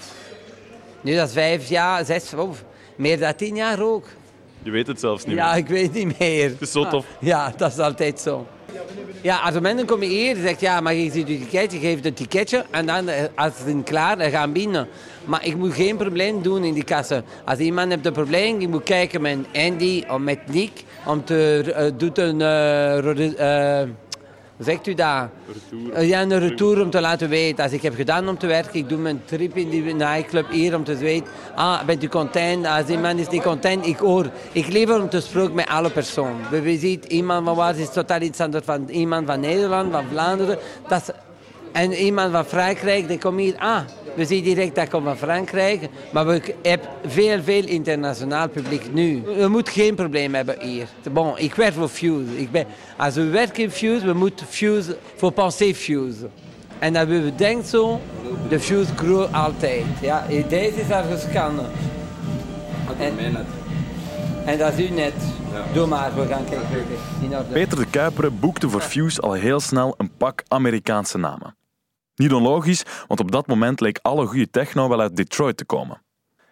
Nu, 1.01 1.15
dat 1.15 1.29
is 1.29 1.33
vijf 1.33 1.69
jaar, 1.69 2.05
zes, 2.05 2.35
of 2.35 2.65
meer 2.97 3.19
dan 3.19 3.35
tien 3.35 3.57
jaar 3.57 3.83
ook. 3.83 4.05
Je 4.63 4.71
weet 4.71 4.87
het 4.87 5.01
zelfs 5.01 5.25
niet 5.25 5.37
ja, 5.37 5.49
meer. 5.51 5.57
ik 5.57 5.69
weet 5.69 5.93
niet 5.93 6.19
meer. 6.19 6.49
Het 6.49 6.61
is 6.61 6.71
zo 6.73 6.89
tof. 6.89 7.07
Ja, 7.21 7.53
dat 7.57 7.73
is 7.73 7.79
altijd 7.79 8.21
zo. 8.21 8.47
Ja, 9.23 9.37
als 9.39 9.61
mensen 9.61 9.87
komen 9.87 10.09
hier, 10.09 10.37
zegt 10.37 10.61
ja, 10.61 10.81
maar 10.81 10.95
je 10.95 11.11
ziet 11.11 11.29
je 11.29 11.39
ticket, 11.39 11.73
je 11.73 11.79
geeft 11.79 12.05
een 12.05 12.15
ticketje 12.15 12.65
en 12.71 12.87
dan, 12.87 13.09
eh, 13.09 13.25
als 13.35 13.57
ze 13.57 13.63
zijn 13.63 13.83
klaar, 13.83 14.19
dan 14.19 14.31
gaan 14.31 14.53
binnen. 14.53 14.89
Maar 15.25 15.47
ik 15.47 15.57
moet 15.57 15.75
geen 15.75 15.97
probleem 15.97 16.43
doen 16.43 16.65
in 16.65 16.75
die 16.75 16.85
kassen. 16.85 17.25
Als 17.45 17.59
iemand 17.59 17.91
heeft 17.91 18.07
een 18.07 18.13
probleem, 18.13 18.61
ik 18.61 18.69
moet 18.69 18.83
kijken 18.83 19.21
met 19.21 19.39
Andy 19.53 20.05
of 20.09 20.19
met 20.19 20.39
Nick 20.53 20.85
om 21.07 21.25
te 21.25 21.63
uh, 21.67 21.99
doen 21.99 22.41
een 22.41 22.41
uh, 22.41 23.89
zegt 24.59 24.87
u 24.87 24.95
dat? 24.95 25.29
Retour. 25.71 26.05
Ja, 26.05 26.23
een 26.23 26.39
retour 26.39 26.81
om 26.81 26.91
te 26.91 27.01
laten 27.01 27.29
weten. 27.29 27.65
Als 27.65 27.73
ik 27.73 27.83
heb 27.83 27.95
gedaan 27.95 28.29
om 28.29 28.39
te 28.39 28.47
werken, 28.47 28.79
ik 28.79 28.89
doe 28.89 28.99
mijn 28.99 29.23
trip 29.25 29.57
in 29.57 29.71
die 29.71 29.95
nightclub 29.95 30.51
hier 30.51 30.75
om 30.75 30.85
te 30.85 30.97
weten. 30.97 31.29
Ah, 31.55 31.85
bent 31.85 32.03
u 32.03 32.09
content? 32.09 32.67
Als 32.67 32.87
iemand 32.87 33.19
is 33.21 33.29
niet 33.29 33.43
content, 33.43 33.87
ik 33.87 33.99
hoor. 33.99 34.31
Ik 34.53 34.67
lever 34.67 35.01
om 35.01 35.09
te 35.09 35.21
spreken 35.21 35.55
met 35.55 35.69
alle 35.69 35.91
personen. 35.91 36.51
We 36.51 36.79
zien 36.79 37.03
iemand 37.09 37.47
van 37.47 37.57
waar 37.57 37.79
is 37.79 37.93
totaal 37.93 38.21
iets 38.21 38.41
anders 38.41 38.65
van 38.65 38.89
iemand 38.89 39.27
van 39.27 39.41
Nederland, 39.41 39.93
van 39.93 40.05
Vlaanderen. 40.11 40.59
Dat 40.89 41.15
en 41.73 41.93
iemand 41.93 42.33
van 42.33 42.45
Frankrijk, 42.45 43.09
die 43.09 43.19
komt 43.19 43.41
hier. 43.41 43.55
Ah, 43.59 43.81
we 44.15 44.25
zien 44.25 44.43
direct 44.43 44.75
dat 44.75 44.89
komt 44.89 45.05
van 45.05 45.17
Frankrijk. 45.17 45.89
Maar 46.13 46.27
we 46.27 46.55
hebben 46.63 46.89
veel, 47.07 47.43
veel 47.43 47.65
internationaal 47.65 48.49
publiek 48.49 48.93
nu. 48.93 49.23
We 49.37 49.49
moeten 49.49 49.73
geen 49.73 49.95
probleem 49.95 50.35
hebben 50.35 50.57
hier. 50.61 50.87
Bon, 51.13 51.39
ik 51.39 51.55
werk 51.55 51.73
voor 51.73 51.89
Fuse. 51.89 52.39
Ik 52.39 52.51
ben, 52.51 52.67
als 52.97 53.15
we 53.15 53.25
werken 53.25 53.63
in 53.63 53.71
Fuse, 53.71 54.07
we 54.07 54.13
moeten 54.13 54.47
Fuse, 54.47 54.97
voor 55.17 55.33
penser 55.33 55.75
Fuse. 55.75 56.29
En 56.79 56.93
dat 56.93 57.07
we 57.07 57.33
denken 57.37 57.67
zo, 57.67 58.01
de 58.49 58.61
Fuse 58.61 58.95
groeit 58.97 59.33
altijd. 59.33 59.85
Ja, 60.01 60.27
deze 60.49 60.81
is 60.81 60.89
ergens 60.89 61.23
scannen. 61.23 61.67
En, 62.99 63.47
en 64.47 64.59
dat 64.59 64.79
is 64.79 64.91
u 64.91 64.95
net. 64.95 65.15
Doe 65.73 65.87
maar, 65.87 66.15
we 66.15 66.27
gaan 66.27 66.45
kijken. 66.45 67.49
Peter 67.53 67.79
de 67.79 67.87
Kuiperen 67.91 68.41
boekte 68.41 68.69
voor 68.69 68.81
Fuse 68.81 69.21
al 69.21 69.33
heel 69.33 69.61
snel 69.61 69.95
een 69.99 70.11
pak 70.17 70.43
Amerikaanse 70.49 71.19
namen. 71.19 71.57
Niet 72.15 72.33
onlogisch, 72.33 72.83
want 73.07 73.21
op 73.21 73.33
dat 73.33 73.47
moment 73.47 73.81
leek 73.81 73.99
alle 74.03 74.27
goede 74.27 74.51
techno 74.51 74.89
wel 74.89 75.01
uit 75.01 75.17
Detroit 75.17 75.57
te 75.57 75.65
komen. 75.65 76.03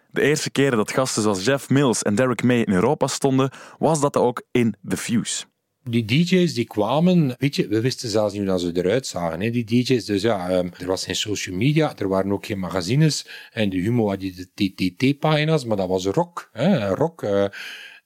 De 0.07 0.21
eerste 0.21 0.49
keren 0.49 0.77
dat 0.77 0.91
gasten 0.91 1.21
zoals 1.21 1.45
Jeff 1.45 1.69
Mills 1.69 2.01
en 2.01 2.15
Derek 2.15 2.43
May 2.43 2.61
in 2.61 2.73
Europa 2.73 3.07
stonden, 3.07 3.51
was 3.79 3.99
dat 3.99 4.17
ook 4.17 4.43
in 4.51 4.75
The 4.87 4.97
Fuse. 4.97 5.45
Die 5.89 6.05
DJ's 6.05 6.53
die 6.53 6.65
kwamen, 6.65 7.35
weet 7.37 7.55
je, 7.55 7.67
we 7.67 7.81
wisten 7.81 8.09
zelfs 8.09 8.33
niet 8.33 8.47
hoe 8.47 8.59
ze 8.59 8.71
eruit 8.73 9.07
zagen. 9.07 9.41
Hè, 9.41 9.49
die 9.49 9.63
DJ's, 9.63 10.05
dus 10.05 10.21
ja, 10.21 10.57
um, 10.57 10.71
er 10.77 10.87
was 10.87 11.05
geen 11.05 11.15
social 11.15 11.55
media, 11.55 11.97
er 11.97 12.07
waren 12.07 12.31
ook 12.31 12.45
geen 12.45 12.59
magazines. 12.59 13.27
En 13.51 13.69
de 13.69 13.77
Humo 13.77 14.07
had 14.09 14.19
die 14.19 14.49
TTT-pagina's, 14.53 15.65
maar 15.65 15.77
dat 15.77 15.87
was 15.87 16.05
rock. 16.05 16.49
Hè, 16.51 16.87
rock. 16.87 17.23
Uh, 17.23 17.43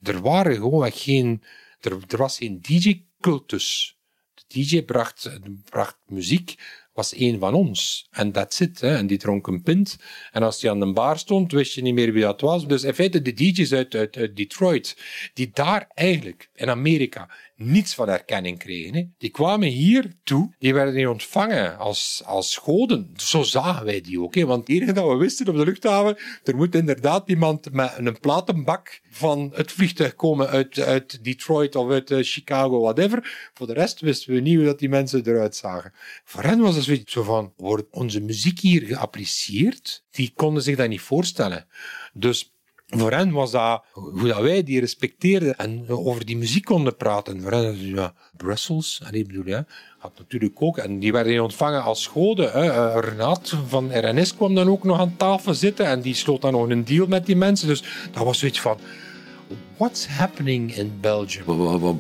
er 0.02 0.22
waren 0.22 0.56
gewoon 0.56 0.92
geen, 0.92 1.44
er, 1.80 2.18
was 2.18 2.38
geen 2.38 2.62
DJ-cultus. 2.62 3.98
De 4.34 4.44
DJ 4.48 4.84
bracht, 4.84 5.40
bracht 5.70 5.98
muziek 6.06 6.56
was 6.94 7.14
één 7.14 7.40
van 7.40 7.54
ons. 7.54 8.08
En 8.12 8.32
that's 8.32 8.60
it. 8.60 8.82
Hè. 8.82 8.96
En 8.96 9.08
die 9.08 9.18
dronk 9.18 9.48
een 9.48 9.64
pint. 9.64 9.98
En 10.32 10.44
als 10.44 10.60
die 10.60 10.70
aan 10.70 10.80
de 10.80 10.94
bar 10.94 11.18
stond, 11.18 11.52
wist 11.52 11.74
je 11.74 11.82
niet 11.82 11.94
meer 11.94 12.14
wie 12.14 12.24
dat 12.24 12.42
was. 12.42 12.68
Dus 12.68 12.84
in 12.84 12.94
feite 12.94 13.22
de 13.22 13.34
DJ's 13.34 13.74
uit, 13.74 13.96
uit 13.96 14.36
Detroit, 14.36 14.98
die 15.34 15.50
daar 15.54 15.90
eigenlijk 15.94 16.50
in 16.56 16.70
Amerika 16.70 17.30
niets 17.60 17.94
van 17.94 18.10
erkenning 18.10 18.58
kregen. 18.58 18.96
Hè. 18.96 19.04
Die 19.18 19.30
kwamen 19.30 19.68
hier 19.68 20.14
toe, 20.24 20.56
die 20.60 20.74
werden 20.74 20.94
niet 20.94 21.08
ontvangen 21.08 21.78
als, 21.78 22.22
als 22.26 22.58
goden. 22.58 23.14
Zo 23.16 23.44
zagen 23.44 23.86
wij 23.86 24.02
die 24.02 24.22
ook. 24.22 24.36
Hè. 24.36 24.46
Want 24.46 24.68
het 24.68 24.70
enige 24.70 24.94
dat 24.94 25.08
we 25.08 25.16
wisten 25.16 25.48
op 25.48 25.56
de 25.56 25.64
luchthaven, 25.64 26.18
er 26.44 26.56
moet 26.56 26.76
inderdaad 26.76 27.30
iemand 27.30 27.72
met 27.72 27.94
een 27.98 28.20
platenbak 28.20 29.02
van 29.10 29.52
het 29.54 29.72
vliegtuig 29.72 30.16
komen 30.16 30.48
uit, 30.48 30.80
uit 30.80 31.24
Detroit 31.24 31.76
of 31.76 31.90
uit 31.90 32.12
uh, 32.12 32.18
Chicago, 32.22 32.80
whatever. 32.80 33.50
Voor 33.54 33.68
de 33.68 33.74
rest 33.74 34.00
wisten 34.00 34.34
we 34.34 34.40
niet 34.40 34.56
hoe 34.56 34.66
dat 34.66 34.80
die 34.80 34.90
mensen 34.90 35.28
eruit 35.28 35.56
zagen. 35.56 35.94
Voor 36.24 36.44
hen 36.44 36.60
was 36.60 36.76
het 36.76 36.84
zoiets 36.84 37.14
zo 37.14 37.24
van, 37.24 37.54
wordt 37.58 37.88
onze 37.92 38.22
muziek 38.22 38.60
hier 38.60 38.82
geapprecieerd? 38.82 40.04
Die 40.12 40.32
konden 40.36 40.64
zich 40.64 40.76
dat 40.76 40.90
niet 40.90 41.02
voorstellen. 41.02 41.68
Dus 42.14 42.54
voor 42.90 43.12
hen 43.12 43.32
was 43.32 43.52
dat 43.52 43.84
hoe 43.94 44.28
dat 44.28 44.42
wij 44.42 44.64
die 44.64 44.80
respecteerden 44.80 45.58
en 45.58 45.90
over 45.90 46.26
die 46.26 46.38
muziek 46.38 46.66
konden 46.66 46.96
praten. 46.96 47.42
Voor 47.42 47.52
hen, 47.52 47.88
ja, 47.88 48.14
Brussels, 48.38 49.02
en 49.06 49.28
bedoel, 49.28 49.46
ja, 49.46 49.66
had 49.98 50.12
natuurlijk 50.18 50.62
ook. 50.62 50.78
En 50.78 51.00
die 51.00 51.12
werden 51.12 51.44
ontvangen 51.44 51.84
als 51.84 52.08
goden. 52.08 52.52
Hè. 52.52 52.66
Uh, 52.66 52.98
Renat 53.00 53.56
van 53.68 53.92
RNS 53.94 54.36
kwam 54.36 54.56
dan 54.56 54.70
ook 54.70 54.84
nog 54.84 55.00
aan 55.00 55.18
tafel 55.18 55.54
zitten 55.54 55.86
en 55.86 56.02
die 56.02 56.14
sloot 56.14 56.42
dan 56.42 56.52
nog 56.52 56.70
een 56.70 56.86
deal 56.86 57.08
met 57.08 57.26
die 57.26 57.36
mensen. 57.36 57.68
Dus 57.68 57.84
dat 58.12 58.24
was 58.24 58.40
zoiets 58.40 58.62
van. 58.62 58.78
What's 59.78 60.08
happening 60.08 60.76
in 60.76 60.98
Belgium? 61.02 61.46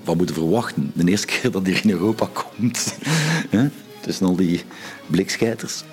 Wat, 0.06 0.16
moeten 0.16 0.36
we 0.36 0.42
verwachten? 0.42 0.92
De 0.96 1.10
eerste 1.10 1.28
keer 1.28 1.52
dat 1.52 1.66
hij 1.66 1.80
in 1.84 1.90
Europa 1.90 2.30
komt. 2.34 2.98
Tussen 4.02 4.26
al 4.26 4.36
die 4.36 4.62
blikscheiters. 5.08 5.84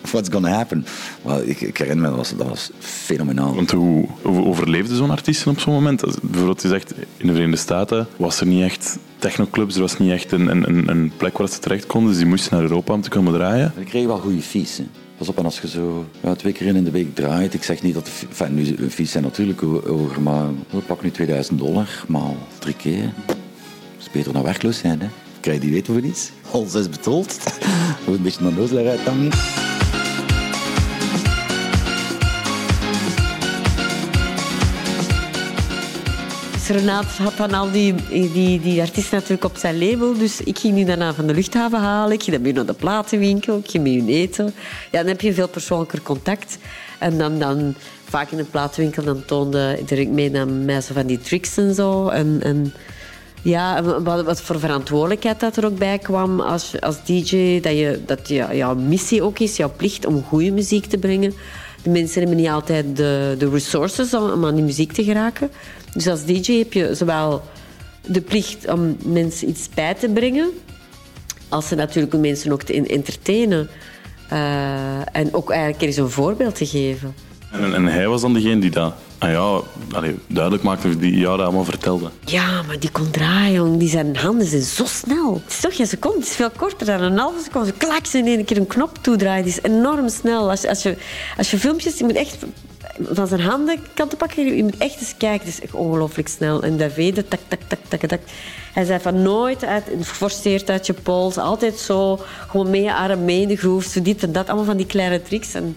What's 0.00 0.28
gonna 0.28 0.48
happen? 0.48 0.86
Well, 1.22 1.42
ik, 1.42 1.60
ik, 1.60 1.78
herinner 1.78 2.10
me, 2.10 2.16
dat 2.16 2.16
was, 2.16 2.36
dat 2.36 2.48
was 2.48 2.70
fenomenaal. 2.78 3.54
Want 3.54 3.70
hoe, 3.70 4.06
hoe 4.22 4.44
overleefde 4.44 4.94
zo'n 4.94 5.10
artiest 5.10 5.46
op 5.46 5.60
zo'n 5.60 5.72
moment? 5.72 6.04
bijvoorbeeld, 6.22 6.62
je 6.62 6.68
zegt, 6.68 6.94
in 7.16 7.26
de 7.26 7.32
Verenigde 7.32 7.56
Staten 7.56 8.06
was 8.16 8.40
er 8.40 8.46
niet 8.46 8.62
echt 8.62 8.98
technoclubs, 9.18 9.74
er 9.74 9.80
was 9.80 9.98
niet 9.98 10.10
echt 10.10 10.32
een, 10.32 10.48
een, 10.68 10.88
een 10.88 11.12
plek 11.16 11.38
waar 11.38 11.48
ze 11.48 11.58
terecht 11.58 11.86
konden, 11.86 12.10
dus 12.10 12.18
die 12.18 12.28
moesten 12.28 12.54
naar 12.54 12.62
Europa 12.62 12.92
om 12.92 13.00
te 13.00 13.08
komen 13.08 13.32
draaien. 13.32 13.72
Ik 13.76 13.86
kreeg 13.86 14.06
wel 14.06 14.18
goede 14.18 14.42
fees. 14.42 14.80
Pas 15.16 15.28
op, 15.28 15.38
en 15.38 15.44
als 15.44 15.60
je 15.60 15.68
zo 15.68 16.06
ja, 16.20 16.34
twee 16.34 16.52
keer 16.52 16.66
in 16.66 16.84
de 16.84 16.90
week 16.90 17.14
draait, 17.14 17.54
ik 17.54 17.62
zeg 17.62 17.82
niet 17.82 17.94
dat 17.94 18.10
enfin, 18.28 18.54
nu, 18.54 18.90
fees 18.90 19.10
zijn 19.10 19.24
natuurlijk 19.24 19.60
hoger, 19.60 20.20
maar 20.22 20.44
pak 20.86 21.02
nu 21.02 21.10
2000 21.10 21.58
dollar, 21.58 22.04
maal 22.08 22.36
drie 22.58 22.74
keer. 22.74 23.12
Dat 23.26 23.36
is 23.98 24.10
beter 24.10 24.32
dan 24.32 24.42
werkloos 24.42 24.78
zijn, 24.78 25.00
hè. 25.00 25.08
Krijg 25.40 25.56
je 25.56 25.62
die 25.62 25.72
weten 25.72 25.94
voor 25.94 26.02
iets? 26.02 26.30
Alles 26.50 26.74
is 26.74 26.88
betold. 26.88 27.38
Moet 28.06 28.16
een 28.16 28.22
beetje 28.22 28.42
naar 28.42 28.52
nozelaar 28.52 28.88
uithangen. 28.88 29.30
Renaat 36.70 37.06
had 37.06 37.36
dan 37.36 37.54
al 37.54 37.70
die, 37.70 37.94
die, 38.08 38.60
die 38.60 38.80
artiesten 38.80 39.14
natuurlijk 39.14 39.44
op 39.44 39.56
zijn 39.56 39.78
label. 39.78 40.18
Dus 40.18 40.40
ik 40.40 40.58
ging 40.58 40.74
die 40.74 40.84
daarna 40.84 41.14
van 41.14 41.26
de 41.26 41.34
luchthaven 41.34 41.78
halen. 41.78 42.12
Ik 42.12 42.22
ging 42.22 42.36
dan 42.36 42.44
weer 42.44 42.54
naar 42.54 42.66
de 42.66 42.72
platenwinkel. 42.72 43.58
Ik 43.58 43.70
ging 43.70 44.00
met 44.00 44.08
eten. 44.08 44.54
Ja, 44.90 44.98
dan 44.98 45.06
heb 45.06 45.20
je 45.20 45.34
veel 45.34 45.48
persoonlijker 45.48 46.02
contact. 46.02 46.58
En 46.98 47.18
dan, 47.18 47.38
dan 47.38 47.74
vaak 48.04 48.30
in 48.30 48.36
de 48.36 48.44
platenwinkel 48.44 49.04
dan 49.04 49.24
toonde 49.24 49.78
Dirk 49.86 50.08
mee 50.08 50.30
naar 50.30 50.48
mij 50.48 50.82
van 50.82 51.06
die 51.06 51.18
tricks 51.18 51.56
en 51.56 51.74
zo. 51.74 52.08
En, 52.08 52.40
en 52.42 52.72
ja, 53.42 53.82
wat, 53.82 54.24
wat 54.24 54.40
voor 54.40 54.60
verantwoordelijkheid 54.60 55.40
dat 55.40 55.56
er 55.56 55.64
ook 55.64 55.78
bij 55.78 55.98
kwam 55.98 56.40
als, 56.40 56.80
als 56.80 57.04
DJ. 57.04 57.60
Dat, 57.60 57.72
je, 57.72 58.00
dat 58.06 58.28
je, 58.28 58.46
jouw 58.52 58.74
missie 58.74 59.22
ook 59.22 59.38
is, 59.38 59.56
jouw 59.56 59.72
plicht 59.76 60.06
om 60.06 60.22
goede 60.22 60.50
muziek 60.50 60.86
te 60.86 60.98
brengen. 60.98 61.34
De 61.82 61.90
mensen 61.90 62.20
hebben 62.20 62.38
niet 62.38 62.48
altijd 62.48 62.96
de, 62.96 63.34
de 63.38 63.50
resources 63.50 64.14
om, 64.14 64.44
aan 64.44 64.54
die 64.54 64.64
muziek 64.64 64.92
te 64.92 65.04
geraken. 65.04 65.50
Dus 65.92 66.06
als 66.08 66.24
DJ 66.24 66.58
heb 66.58 66.72
je 66.72 66.94
zowel 66.94 67.42
de 68.06 68.20
plicht 68.20 68.68
om 68.68 68.96
mensen 69.04 69.48
iets 69.48 69.68
bij 69.74 69.94
te 69.94 70.08
brengen, 70.08 70.50
als 71.48 71.68
ze 71.68 71.74
natuurlijk 71.74 72.16
mensen 72.16 72.52
ook 72.52 72.62
te 72.62 72.86
entertainen. 72.86 73.68
Uh, 74.32 75.16
en 75.16 75.34
ook 75.34 75.50
eigenlijk 75.50 75.82
eens 75.82 75.96
een 75.96 76.10
voorbeeld 76.10 76.54
te 76.54 76.66
geven. 76.66 77.14
En, 77.52 77.74
en 77.74 77.86
hij 77.86 78.08
was 78.08 78.20
dan 78.20 78.34
degene 78.34 78.60
die 78.60 78.70
dat 78.70 78.94
ah 79.20 79.30
ja, 79.30 79.60
allee, 79.96 80.18
duidelijk 80.26 80.62
maakte, 80.62 80.98
die 80.98 81.18
jou 81.18 81.36
dat 81.36 81.46
allemaal 81.46 81.64
vertelde. 81.64 82.10
Ja, 82.24 82.62
maar 82.62 82.78
die 82.78 82.90
kon 82.90 83.10
draaien, 83.10 83.78
die 83.78 83.88
zijn 83.88 84.16
handen 84.16 84.46
zijn 84.46 84.62
zo 84.62 84.84
snel. 84.84 85.34
Het 85.34 85.52
is 85.52 85.60
toch 85.60 85.76
geen 85.76 85.86
seconde, 85.86 86.18
het 86.18 86.26
is 86.26 86.34
veel 86.34 86.50
korter 86.56 86.86
dan 86.86 87.02
een 87.02 87.18
halve 87.18 87.42
seconde. 87.42 87.72
Klaks 87.72 88.14
in 88.14 88.26
één 88.26 88.44
keer 88.44 88.56
een 88.56 88.66
knop 88.66 88.98
toedraaien, 89.00 89.44
die 89.44 89.52
is 89.52 89.62
enorm 89.62 90.08
snel. 90.08 90.50
Als, 90.50 90.66
als, 90.66 90.82
je, 90.82 90.96
als 91.36 91.50
je 91.50 91.58
filmpjes, 91.58 91.98
je 91.98 92.04
moet 92.04 92.14
echt 92.14 92.36
van 93.08 93.26
zijn 93.26 93.40
handen 93.40 93.78
kan 93.94 94.08
te 94.08 94.16
pakken. 94.16 94.56
Je 94.56 94.62
moet 94.62 94.76
echt 94.76 95.00
eens 95.00 95.14
kijken. 95.16 95.46
Het 95.46 95.62
is 95.62 95.70
ongelooflijk 95.72 96.28
snel. 96.28 96.62
En 96.62 96.76
David, 96.76 97.14
tak, 97.14 97.40
tak, 97.48 97.60
tak, 97.66 97.78
tak, 97.88 98.00
tak. 98.00 98.20
Hij 98.72 98.84
zei 98.84 99.00
van 99.00 99.22
nooit 99.22 99.64
uit, 99.64 99.84
geforceerd 100.00 100.70
uit 100.70 100.86
je 100.86 100.92
pols. 100.92 101.38
Altijd 101.38 101.78
zo, 101.78 102.20
gewoon 102.48 102.70
mee 102.70 102.92
arm, 102.92 103.24
mee 103.24 103.46
de 103.46 103.56
groef. 103.56 103.84
Zo 103.84 104.02
dit 104.02 104.22
en 104.22 104.32
dat. 104.32 104.46
Allemaal 104.46 104.64
van 104.64 104.76
die 104.76 104.86
kleine 104.86 105.22
tricks. 105.22 105.54
En, 105.54 105.76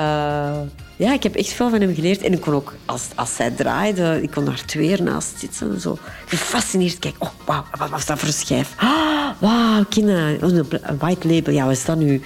uh, 0.00 0.60
ja, 0.96 1.12
ik 1.12 1.22
heb 1.22 1.34
echt 1.34 1.52
veel 1.52 1.70
van 1.70 1.80
hem 1.80 1.94
geleerd. 1.94 2.22
En 2.22 2.32
ik 2.32 2.40
kon 2.40 2.54
ook, 2.54 2.74
als, 2.84 3.08
als 3.14 3.34
zij 3.36 3.50
draaide, 3.50 4.22
ik 4.22 4.30
kon 4.30 4.44
daar 4.44 4.64
twee 4.64 5.02
naast 5.02 5.38
zitten. 5.38 5.72
En 5.72 5.80
zo 5.80 5.98
gefascineerd 6.26 6.98
kijken. 6.98 7.20
Oh, 7.20 7.30
wauw, 7.44 7.64
wat 7.78 7.90
was 7.90 8.06
dat 8.06 8.18
voor 8.18 8.28
schijf? 8.28 8.74
Ah, 8.76 9.30
wauw, 9.38 9.84
kinderen. 9.88 10.44
Een 10.82 10.98
white 10.98 11.28
label. 11.28 11.52
Ja, 11.52 11.64
wat 11.64 11.72
is 11.72 11.84
dat 11.84 11.96
nu? 11.96 12.22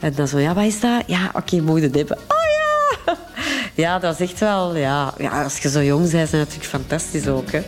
En 0.00 0.14
dan 0.14 0.28
zo, 0.28 0.38
ja, 0.38 0.54
wat 0.54 0.64
is 0.64 0.80
dat? 0.80 1.02
Ja, 1.06 1.26
oké, 1.26 1.36
okay, 1.36 1.60
mogen. 1.60 1.92
Oh 2.10 2.16
ja! 3.06 3.16
Ja, 3.74 3.98
dat 3.98 4.20
is 4.20 4.30
echt 4.30 4.40
wel... 4.40 4.76
Ja, 4.76 5.14
ja 5.18 5.42
als 5.42 5.58
je 5.58 5.70
zo 5.70 5.82
jong 5.82 6.10
bent, 6.10 6.24
is 6.24 6.30
dat 6.30 6.40
natuurlijk 6.40 6.68
fantastisch 6.68 7.28
ook, 7.28 7.50
hè. 7.50 7.62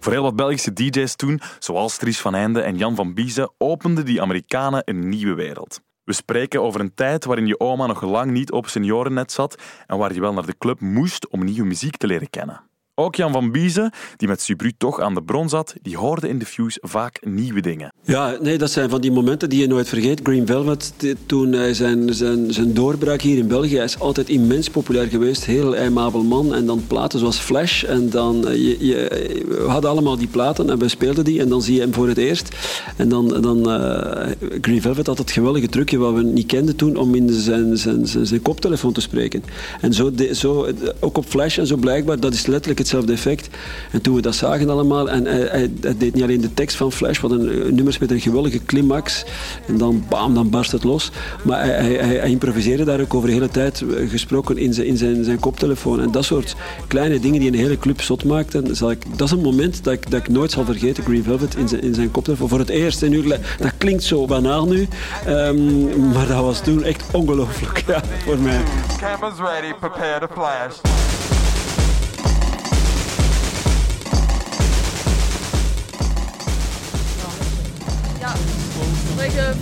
Voor 0.00 0.12
heel 0.12 0.22
wat 0.22 0.36
Belgische 0.36 0.72
DJ's 0.72 1.16
toen, 1.16 1.40
zoals 1.58 1.96
Dries 1.96 2.18
van 2.18 2.34
Einde 2.34 2.60
en 2.60 2.76
Jan 2.76 2.94
van 2.94 3.14
Biezen, 3.14 3.52
openden 3.58 4.04
die 4.04 4.22
Amerikanen 4.22 4.82
een 4.84 5.08
nieuwe 5.08 5.34
wereld. 5.34 5.80
We 6.10 6.16
spreken 6.16 6.62
over 6.62 6.80
een 6.80 6.94
tijd 6.94 7.24
waarin 7.24 7.46
je 7.46 7.60
oma 7.60 7.86
nog 7.86 8.02
lang 8.02 8.30
niet 8.30 8.52
op 8.52 8.66
seniorennet 8.66 9.32
zat 9.32 9.62
en 9.86 9.98
waar 9.98 10.14
je 10.14 10.20
wel 10.20 10.32
naar 10.32 10.46
de 10.46 10.58
club 10.58 10.80
moest 10.80 11.28
om 11.28 11.44
nieuwe 11.44 11.64
muziek 11.64 11.96
te 11.96 12.06
leren 12.06 12.30
kennen. 12.30 12.69
Ook 13.00 13.14
Jan 13.14 13.32
van 13.32 13.52
Biezen, 13.52 13.92
die 14.16 14.28
met 14.28 14.40
Subru 14.42 14.72
toch 14.78 15.00
aan 15.00 15.14
de 15.14 15.22
bron 15.22 15.48
zat, 15.48 15.74
die 15.82 15.96
hoorde 15.96 16.28
in 16.28 16.38
de 16.38 16.46
Fuse 16.46 16.78
vaak 16.82 17.18
nieuwe 17.24 17.60
dingen. 17.60 17.92
Ja, 18.02 18.36
nee, 18.40 18.58
dat 18.58 18.70
zijn 18.70 18.90
van 18.90 19.00
die 19.00 19.12
momenten 19.12 19.48
die 19.48 19.60
je 19.60 19.66
nooit 19.66 19.88
vergeet. 19.88 20.20
Green 20.22 20.46
Velvet, 20.46 20.92
toen 21.26 21.52
hij 21.52 21.74
zijn, 21.74 22.14
zijn, 22.14 22.52
zijn 22.52 22.74
doorbraak 22.74 23.20
hier 23.20 23.38
in 23.38 23.46
België, 23.46 23.76
hij 23.76 23.84
is 23.84 23.98
altijd 23.98 24.28
immens 24.28 24.70
populair 24.70 25.06
geweest. 25.06 25.44
Heel 25.44 25.76
aimabel 25.76 26.22
man. 26.22 26.54
En 26.54 26.66
dan 26.66 26.84
platen 26.86 27.18
zoals 27.18 27.38
Flash. 27.38 27.84
En 27.84 28.10
dan, 28.10 28.48
eh, 28.48 28.54
je, 28.54 28.86
je, 28.86 29.44
we 29.48 29.68
hadden 29.68 29.90
allemaal 29.90 30.16
die 30.16 30.28
platen 30.28 30.70
en 30.70 30.78
we 30.78 30.88
speelden 30.88 31.24
die. 31.24 31.40
En 31.40 31.48
dan 31.48 31.62
zie 31.62 31.74
je 31.74 31.80
hem 31.80 31.94
voor 31.94 32.08
het 32.08 32.18
eerst. 32.18 32.48
En 32.96 33.08
dan, 33.08 33.40
dan 33.40 33.70
uh, 33.70 34.30
Green 34.60 34.82
Velvet 34.82 35.06
had 35.06 35.18
het 35.18 35.30
geweldige 35.30 35.68
trucje 35.68 35.98
wat 35.98 36.14
we 36.14 36.22
niet 36.22 36.46
kenden 36.46 36.76
toen, 36.76 36.96
om 36.96 37.14
in 37.14 37.32
zijn, 37.32 37.78
zijn, 37.78 38.06
zijn, 38.06 38.42
koptelefoon 38.42 38.92
te 38.92 39.00
spreken. 39.00 39.44
En 39.80 39.94
zo, 39.94 40.10
zo, 40.32 40.66
ook 41.00 41.16
op 41.16 41.24
Flash 41.24 41.58
en 41.58 41.66
zo 41.66 41.76
blijkbaar, 41.76 42.20
dat 42.20 42.34
is 42.34 42.46
letterlijk 42.46 42.78
het 42.78 42.88
hetzelfde 42.90 43.12
effect. 43.12 43.56
En 43.90 44.02
toen 44.02 44.14
we 44.14 44.20
dat 44.20 44.34
zagen 44.34 44.70
allemaal, 44.70 45.10
en 45.10 45.24
hij, 45.24 45.70
deed 45.96 46.14
niet 46.14 46.22
alleen 46.22 46.40
de 46.40 46.54
tekst 46.54 46.76
van 46.76 46.92
Flash, 46.92 47.20
wat 47.20 47.30
een, 47.30 47.74
nummers 47.74 47.98
met 47.98 48.10
een 48.10 48.20
geweldige 48.20 48.64
climax, 48.64 49.24
en 49.66 49.78
dan 49.78 50.04
bam, 50.08 50.34
dan 50.34 50.50
barst 50.50 50.72
het 50.72 50.84
los. 50.84 51.10
Maar 51.42 51.64
hij, 51.64 51.92
hij, 51.92 52.30
improviseerde 52.30 52.84
daar 52.84 53.00
ook 53.00 53.14
over 53.14 53.28
de 53.28 53.34
hele 53.34 53.48
tijd 53.48 53.80
eh, 53.80 54.10
gesproken 54.10 54.58
in 54.58 54.74
zijn, 54.74 54.86
in 54.86 54.96
zijn, 54.96 55.24
zijn 55.24 55.40
koptelefoon. 55.40 56.00
En 56.00 56.10
dat 56.10 56.24
soort 56.24 56.56
kleine 56.88 57.20
dingen 57.20 57.40
die 57.40 57.48
een 57.48 57.58
hele 57.58 57.78
club 57.78 58.00
zot 58.00 58.24
maakten, 58.24 58.76
zal 58.76 58.90
ik, 58.90 59.02
dat 59.16 59.26
is 59.26 59.32
een 59.32 59.42
moment 59.42 59.84
dat 59.84 59.92
ik, 59.92 60.10
dat 60.10 60.20
ik 60.20 60.28
nooit 60.28 60.50
zal 60.50 60.64
vergeten, 60.64 61.04
Green 61.04 61.22
Velvet 61.22 61.54
in 61.56 61.68
zijn, 61.68 61.82
in 61.82 61.94
zijn 61.94 62.10
koptelefoon. 62.10 62.48
Voor 62.48 62.58
het 62.58 62.68
eerst, 62.68 63.02
en 63.02 63.10
nu, 63.10 63.22
dat 63.58 63.72
klinkt 63.78 64.02
zo 64.02 64.26
banaal 64.26 64.66
nu, 64.66 64.88
um, 65.28 66.10
maar 66.12 66.26
dat 66.26 66.42
was 66.42 66.60
toen 66.60 66.82
echt 66.82 67.04
ongelooflijk 67.12 67.84
ja, 67.88 68.02
voor 68.24 68.38
mij. 68.38 68.60
Cameras 68.98 69.38
ready, 69.38 69.74
prepare 69.80 70.26
to 70.26 70.34
flash. 70.34 70.99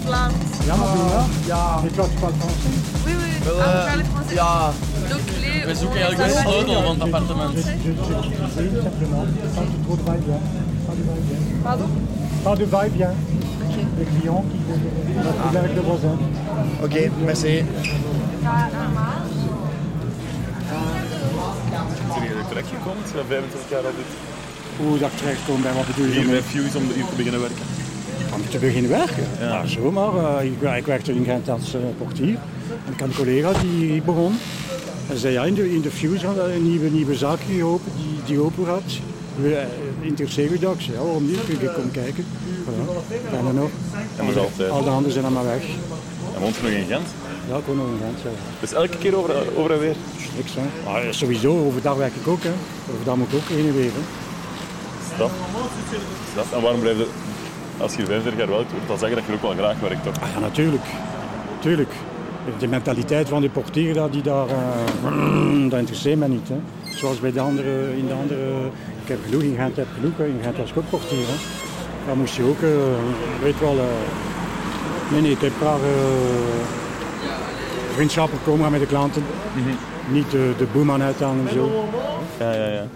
Vlaams. 0.05 0.35
Ja, 0.67 0.77
maar 0.77 0.87
ja. 0.97 1.25
ja. 1.47 1.81
Ik 1.85 1.95
parle 1.95 2.11
français. 2.19 2.77
Oui, 3.05 3.13
oui. 3.13 3.45
Wel, 3.45 3.63
ah, 3.63 3.95
uh, 3.97 4.05
français. 4.13 4.35
Ja. 4.35 4.71
We 5.67 5.75
zoeken 5.75 6.01
eigenlijk 6.01 6.33
de 6.33 6.41
sleutel 6.41 6.83
van 6.83 6.91
het 6.91 7.03
appartement. 7.03 7.55
Pardon 11.63 11.91
Pas 12.43 12.59
de 12.59 12.69
va-et-vient. 12.69 13.15
Les 13.99 14.07
clients 14.19 14.45
qui 14.51 15.57
avec 15.57 15.75
le 15.75 15.83
voisin. 15.83 16.19
Ok, 16.83 17.11
merci. 17.25 17.65
Zijn 22.13 22.29
jullie 22.29 22.49
terecht 22.49 22.69
gekomen? 22.69 23.03
25 23.29 23.71
jaar 23.71 23.85
al 23.85 23.93
dit. 23.97 24.07
Hoe 24.77 24.99
dat 24.99 25.11
terecht 25.19 25.41
komt 25.47 25.63
bij 25.63 25.73
wat 25.73 25.87
bedoel 25.87 26.05
je? 26.05 26.11
Hier 26.13 26.29
bij 26.29 26.43
Fuse 26.43 26.79
om 26.79 26.85
hier 26.95 27.07
te 27.07 27.15
beginnen 27.17 27.41
werken 27.41 27.78
om 28.35 28.49
te 28.49 28.59
beginnen 28.59 28.91
werken. 28.91 29.25
Ja. 29.41 29.49
Nou, 29.49 29.69
zomaar. 29.69 30.15
Uh, 30.15 30.51
ik, 30.51 30.77
ik, 30.77 30.87
werkte 30.87 31.15
in 31.15 31.25
Gent 31.25 31.49
als 31.49 31.75
uh, 31.75 31.81
portier. 31.99 32.39
En 32.87 32.93
ik 32.93 33.01
had 33.01 33.09
een 33.09 33.15
collega 33.15 33.53
die 33.61 34.03
begon. 34.03 34.39
En 35.09 35.19
zei 35.19 35.33
ja, 35.33 35.45
in 35.45 35.55
de, 35.55 35.75
in 35.75 35.81
de 35.81 35.91
Fuse 35.91 36.27
had 36.27 36.37
een 36.39 36.71
nieuwe, 36.71 36.91
nieuwe 36.91 37.15
zaak 37.15 37.41
geopend, 37.41 37.95
die, 37.97 38.19
die 38.25 38.41
open 38.45 38.65
had. 38.65 38.99
We 39.37 39.49
uh, 39.49 40.07
interesseer 40.07 40.51
u 40.51 40.59
dat? 40.59 40.75
Ik 40.75 40.81
zei 40.81 40.97
ja, 40.97 41.03
waarom 41.03 41.27
niet? 41.27 41.45
Kun 41.45 41.59
je 41.61 41.73
komen 41.73 41.91
kijken. 41.91 42.25
Voilà. 42.65 43.37
En 43.37 43.45
dan 43.45 43.55
nog. 43.55 43.71
En 44.17 44.27
dat 44.27 44.35
is 44.35 44.41
altijd. 44.43 44.71
Al 44.71 44.85
de 44.85 44.91
anderen 44.91 45.13
zijn 45.13 45.25
allemaal 45.25 45.45
weg. 45.45 45.63
En 46.35 46.41
woont 46.41 46.57
je 46.57 46.63
nog 46.63 46.71
in 46.71 46.87
Gent? 46.87 47.09
Ja, 47.49 47.57
ik 47.57 47.65
woon 47.67 47.77
nog 47.77 47.87
in 47.87 47.99
Gent, 48.01 48.21
ja. 48.23 48.31
Dus 48.61 48.73
elke 48.73 48.99
keer 48.99 49.17
over, 49.17 49.35
over 49.57 49.71
en 49.73 49.79
weer? 49.79 49.97
Niks, 50.37 50.55
hè. 50.55 50.63
Maar 50.85 51.15
sowieso, 51.15 51.65
overdag 51.67 51.97
werk 51.97 52.15
ik 52.15 52.29
ook, 52.29 52.43
hè. 52.43 52.53
Overdag 52.93 53.17
moet 53.17 53.29
ik 53.29 53.35
ook 53.35 53.49
heen 53.49 53.67
en 53.67 53.75
weer, 53.75 53.91
hè. 53.95 54.05
Stap. 55.15 55.31
Stap. 56.33 56.53
En 56.53 56.63
waarom 56.63 56.81
blijf 56.81 56.97
je 56.97 57.07
als 57.79 57.95
je 57.95 58.05
25 58.05 58.37
jaar 58.37 58.57
werkt, 58.57 58.71
wil 58.71 58.81
dat 58.87 58.99
zeggen 58.99 59.17
dat 59.17 59.27
je 59.27 59.33
ook 59.33 59.43
wel 59.43 59.65
graag 59.65 59.81
werkt, 59.81 60.03
toch? 60.03 60.21
Ah, 60.21 60.29
ja, 60.35 60.39
natuurlijk. 60.39 60.85
Tuurlijk. 61.61 61.93
De 62.59 62.67
mentaliteit 62.67 63.29
van 63.29 63.41
de 63.41 63.49
portier, 63.49 63.95
dat, 63.95 64.13
die 64.13 64.23
daar, 64.23 64.47
uh, 64.47 65.71
dat 65.71 65.79
interesseert 65.79 66.19
mij 66.19 66.29
niet. 66.29 66.49
Hè. 66.49 66.61
Zoals 66.97 67.21
bij 67.21 67.33
de 67.33 67.41
andere, 67.41 67.97
in 67.97 68.07
de 68.07 68.15
andere... 68.15 68.41
Ik 69.03 69.09
heb 69.09 69.19
genoeg, 69.25 69.43
in 69.43 69.57
Gent 69.57 69.77
heb 69.77 69.87
genoeg. 69.95 70.19
In 70.19 70.41
Gent 70.43 70.57
was 70.57 70.71
ik 70.71 70.77
ook 70.77 70.91
portier. 70.91 71.27
Hè. 71.27 71.37
Daar 72.07 72.17
moest 72.17 72.37
je 72.37 72.43
ook, 72.43 72.61
uh, 72.61 72.71
weet 73.43 73.61
wel... 73.61 73.75
Uh, 73.75 73.83
nee, 75.13 75.21
nee, 75.21 75.31
ik 75.31 75.41
heb 75.41 75.53
paar 75.59 75.79
vriendschappen 77.95 78.39
komen 78.45 78.71
met 78.71 78.81
de 78.81 78.87
klanten. 78.87 79.23
Mm 79.55 79.63
-hmm. 79.63 79.77
Niet 80.15 80.31
de, 80.31 80.53
de 80.59 80.67
boeman 80.73 81.03
uithangen 81.03 81.49
en 81.49 81.55
zo. 81.55 81.89
Ja, 82.39 82.53
ja, 82.53 82.67
ja. 82.67 82.87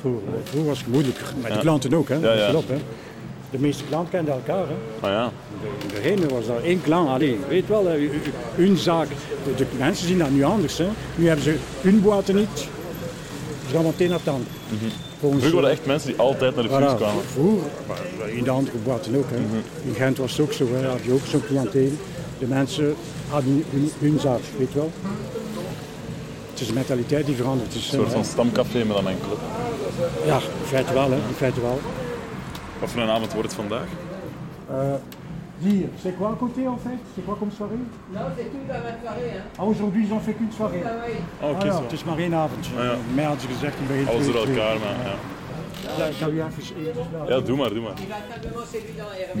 Vroeger, 0.00 0.22
vroeger 0.44 0.68
was 0.68 0.78
het 0.78 0.88
moeilijk. 0.88 1.20
Met 1.42 1.50
ja. 1.50 1.54
de 1.54 1.60
klanten 1.60 1.94
ook, 1.94 2.08
hè. 2.08 2.14
Ja, 2.14 2.32
ja. 2.32 2.54
Op, 2.54 2.68
hè. 2.68 2.76
De 3.52 3.58
meeste 3.58 3.84
klanten 3.84 4.10
kenden 4.10 4.34
elkaar. 4.34 4.66
Hè. 4.66 5.06
Oh 5.06 5.10
ja. 5.10 5.32
In 6.02 6.16
de 6.16 6.28
was 6.28 6.46
daar 6.46 6.62
één 6.62 6.82
klant. 6.82 7.08
Allee, 7.08 7.38
weet 7.48 7.68
wel, 7.68 7.86
hun 8.54 8.76
zaak. 8.76 9.08
De, 9.56 9.66
mensen 9.78 10.06
zien 10.06 10.18
dat 10.18 10.30
nu 10.30 10.42
anders. 10.42 10.78
Hè. 10.78 10.86
Nu 11.14 11.26
hebben 11.26 11.44
ze 11.44 11.56
hun 11.80 12.02
boaten 12.02 12.34
niet. 12.34 12.68
Ze 13.68 13.74
gaan 13.74 13.84
meteen 13.84 14.08
naar 14.08 14.18
het 14.18 14.28
andere. 14.28 14.50
Mm 14.68 14.78
-hmm. 14.78 14.90
Vroeger 15.18 15.54
waren 15.54 15.70
echt 15.70 15.86
mensen 15.86 16.08
die 16.08 16.18
altijd 16.18 16.54
naar 16.54 16.64
de 16.64 16.70
vuur 16.70 16.94
kwamen. 16.94 17.24
Vroeger, 17.24 17.70
in 18.26 18.44
de 18.44 18.50
andere 18.50 18.78
boaten 18.84 19.16
ook. 19.16 19.30
Hè. 19.30 19.38
Mm 19.38 19.46
-hmm. 19.50 19.88
In 19.88 19.94
Gent 19.94 20.18
was 20.18 20.30
het 20.32 20.40
ook 20.40 20.52
zo. 20.52 20.66
Hè. 20.72 20.86
Had 20.86 21.04
je 21.04 21.12
ook 21.12 21.26
zo'n 21.28 21.46
cliënteel. 21.46 21.90
De 22.38 22.46
mensen 22.46 22.94
hadden 23.28 23.64
hun, 23.70 23.90
hun 23.98 24.20
zaak, 24.20 24.40
weet 24.58 24.74
wel. 24.74 24.90
Het 26.50 26.60
is 26.60 26.68
een 26.68 26.74
mentaliteit 26.74 27.26
die 27.26 27.36
verandert. 27.36 27.74
een 27.74 27.80
soort 27.80 28.12
van 28.12 28.24
stamcafé 28.24 28.84
met 28.84 28.96
dan 28.96 29.04
club. 29.04 29.38
Ja, 30.26 30.36
in 30.36 30.66
feite 30.66 30.92
wel. 30.92 31.10
Hè. 31.10 31.16
In 31.16 31.34
feite 31.36 31.60
wel. 31.60 31.80
Wat 32.82 32.90
voor 32.90 33.02
een 33.02 33.08
avond 33.08 33.32
wordt 33.32 33.48
het 33.48 33.60
vandaag? 33.60 33.86
Uh, 34.70 34.94
dire, 35.58 35.88
c'est 36.02 36.16
quoi 36.16 36.28
à 36.28 36.36
côté 36.44 36.66
en 36.66 36.78
fait 36.78 36.98
C'est 37.14 37.24
quoi 37.24 37.36
comme 37.38 37.52
soirée 37.56 37.84
Non, 38.12 38.20
c'est 38.36 38.50
toute 38.50 38.68
la 38.68 38.80
soirée. 39.02 39.30
Hein. 39.36 39.58
Ah, 39.58 39.64
aujourd'hui 39.64 40.04
ils 40.06 40.12
ont 40.12 40.20
fait 40.20 40.36
qu'une 40.36 40.52
soirée. 40.52 40.82
Oh, 41.42 41.50
okay, 41.50 41.68
ah, 41.68 41.74
ja, 41.74 41.82
het 41.82 41.92
is 41.92 42.04
maar 42.04 42.18
één 42.18 42.34
avond. 42.34 42.68
Ah, 42.78 42.84
ja. 42.84 42.96
Mij 43.14 43.24
hadden 43.24 43.42
ze 43.42 43.48
gezegd 43.48 43.78
in 43.78 43.86
begin 43.86 44.08
Alles 44.08 44.26
door 44.26 44.34
elkaar, 44.34 44.78
maar 44.78 44.96
ja. 45.04 45.14
Ja, 47.28 47.40
doe 47.40 47.56
maar, 47.56 47.68
doe 47.68 47.80
maar. 47.80 47.94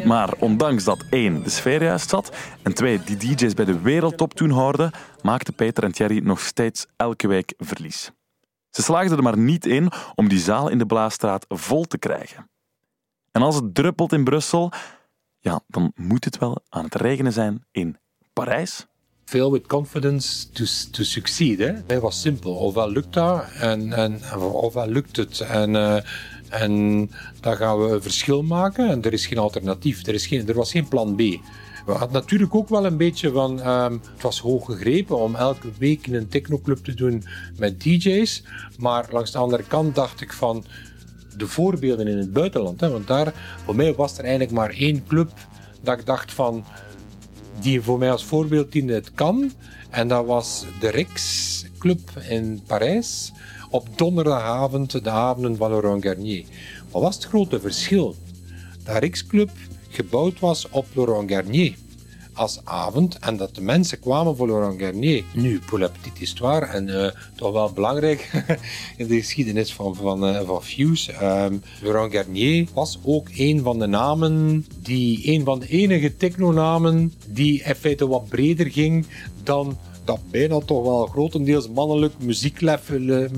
Maar 0.04 0.32
ondanks 0.38 0.84
dat 0.84 1.04
één, 1.10 1.42
de 1.42 1.50
sfeer 1.50 1.82
juist 1.82 2.10
zat, 2.10 2.32
en 2.62 2.74
twee, 2.74 3.00
die 3.04 3.16
DJ's 3.16 3.54
bij 3.54 3.64
de 3.64 3.80
wereldtop 3.80 4.34
toen 4.34 4.50
hoorden, 4.50 4.90
maakten 5.22 5.54
Peter 5.54 5.84
en 5.84 5.92
Thierry 5.92 6.20
nog 6.24 6.40
steeds 6.40 6.86
elke 6.96 7.28
week 7.28 7.54
verlies. 7.58 8.10
Ze 8.70 8.82
slaagden 8.82 9.16
er 9.16 9.22
maar 9.22 9.38
niet 9.38 9.66
in 9.66 9.90
om 10.14 10.28
die 10.28 10.38
zaal 10.38 10.68
in 10.68 10.78
de 10.78 10.86
Blaasstraat 10.86 11.44
vol 11.48 11.84
te 11.84 11.98
krijgen. 11.98 12.50
En 13.32 13.42
als 13.42 13.54
het 13.54 13.74
druppelt 13.74 14.12
in 14.12 14.24
Brussel, 14.24 14.72
ja, 15.38 15.60
dan 15.66 15.92
moet 15.94 16.24
het 16.24 16.38
wel 16.38 16.62
aan 16.68 16.84
het 16.84 16.94
regenen 16.94 17.32
zijn 17.32 17.64
in 17.70 17.96
Parijs. 18.32 18.86
Fill 19.24 19.50
with 19.50 19.66
confidence 19.66 20.50
to, 20.50 20.64
to 20.90 21.02
succeed. 21.02 21.58
Hè? 21.58 21.72
Het 21.86 22.00
was 22.00 22.20
simpel. 22.20 22.54
Ofwel 22.54 22.90
lukt 22.90 23.12
dat 23.12 23.44
en, 23.60 23.92
en 23.92 24.20
ofwel 24.40 24.86
lukt 24.86 25.16
het. 25.16 25.40
En, 25.40 25.74
uh, 25.74 25.96
en 26.48 27.10
dan 27.40 27.56
gaan 27.56 27.80
we 27.80 27.94
een 27.94 28.02
verschil 28.02 28.42
maken. 28.42 28.88
En 28.88 29.02
er 29.02 29.12
is 29.12 29.26
geen 29.26 29.38
alternatief. 29.38 30.06
Er, 30.06 30.14
is 30.14 30.26
geen, 30.26 30.48
er 30.48 30.54
was 30.54 30.70
geen 30.70 30.88
plan 30.88 31.14
B. 31.14 31.18
We 31.86 31.92
hadden 31.92 32.12
natuurlijk 32.12 32.54
ook 32.54 32.68
wel 32.68 32.86
een 32.86 32.96
beetje 32.96 33.30
van. 33.30 33.68
Um, 33.68 34.00
het 34.12 34.22
was 34.22 34.40
hoog 34.40 34.64
gegrepen 34.64 35.18
om 35.18 35.34
elke 35.34 35.68
week 35.78 36.06
een 36.06 36.28
technoclub 36.28 36.84
te 36.84 36.94
doen 36.94 37.24
met 37.56 37.80
DJ's. 37.80 38.42
Maar 38.78 39.08
langs 39.10 39.30
de 39.30 39.38
andere 39.38 39.62
kant 39.62 39.94
dacht 39.94 40.20
ik 40.20 40.32
van. 40.32 40.64
De 41.36 41.46
voorbeelden 41.46 42.06
in 42.06 42.18
het 42.18 42.32
buitenland. 42.32 42.80
Hè, 42.80 42.90
want 42.90 43.06
daar, 43.06 43.34
voor 43.64 43.76
mij 43.76 43.94
was 43.94 44.12
er 44.18 44.24
eigenlijk 44.24 44.52
maar 44.52 44.70
één 44.70 45.06
club 45.06 45.30
dat 45.80 45.98
ik 45.98 46.06
dacht 46.06 46.32
van 46.32 46.64
die 47.60 47.80
voor 47.80 47.98
mij 47.98 48.10
als 48.10 48.24
voorbeeld 48.24 48.72
diende 48.72 48.94
het 48.94 49.12
kan. 49.14 49.52
En 49.90 50.08
dat 50.08 50.26
was 50.26 50.64
de 50.80 50.88
Rix 50.88 51.64
Club 51.78 52.00
in 52.28 52.62
Parijs 52.66 53.32
op 53.70 53.88
donderdagavond, 53.98 55.04
de 55.04 55.10
avonden 55.10 55.56
van 55.56 55.70
Laurent 55.70 56.02
Garnier. 56.02 56.44
Wat 56.90 57.02
was 57.02 57.14
het 57.14 57.24
grote 57.24 57.60
verschil? 57.60 58.16
De 58.84 58.98
Rix 58.98 59.26
Club 59.26 59.50
gebouwd 59.88 60.40
was 60.40 60.68
op 60.70 60.86
Laurent 60.94 61.30
Garnier 61.30 61.74
als 62.34 62.60
avond 62.64 63.18
en 63.18 63.36
dat 63.36 63.54
de 63.54 63.60
mensen 63.60 64.00
kwamen 64.00 64.36
voor 64.36 64.46
Laurent 64.46 64.80
Garnier. 64.80 65.24
Nu, 65.34 65.60
pour 65.66 65.78
la 65.78 65.88
petite 65.88 66.18
histoire, 66.18 66.66
en 66.66 66.88
uh, 66.88 67.06
toch 67.36 67.52
wel 67.52 67.72
belangrijk 67.72 68.44
in 68.96 69.06
de 69.06 69.16
geschiedenis 69.16 69.74
van, 69.74 69.94
van, 69.94 70.28
uh, 70.28 70.40
van 70.40 70.62
Fuse. 70.62 71.12
Um, 71.12 71.62
Laurent 71.82 72.12
Garnier 72.12 72.66
was 72.74 72.98
ook 73.02 73.28
een 73.36 73.62
van 73.62 73.78
de 73.78 73.86
namen, 73.86 74.66
die, 74.82 75.32
een 75.32 75.44
van 75.44 75.58
de 75.58 75.68
enige 75.68 76.16
technonamen 76.16 77.12
die 77.26 77.62
in 77.62 77.74
feite 77.74 78.08
wat 78.08 78.28
breder 78.28 78.70
ging 78.70 79.06
dan 79.42 79.78
dat 80.04 80.20
bijna 80.30 80.58
toch 80.58 80.82
wel 80.82 81.06
grotendeels 81.06 81.68
mannelijk 81.68 82.14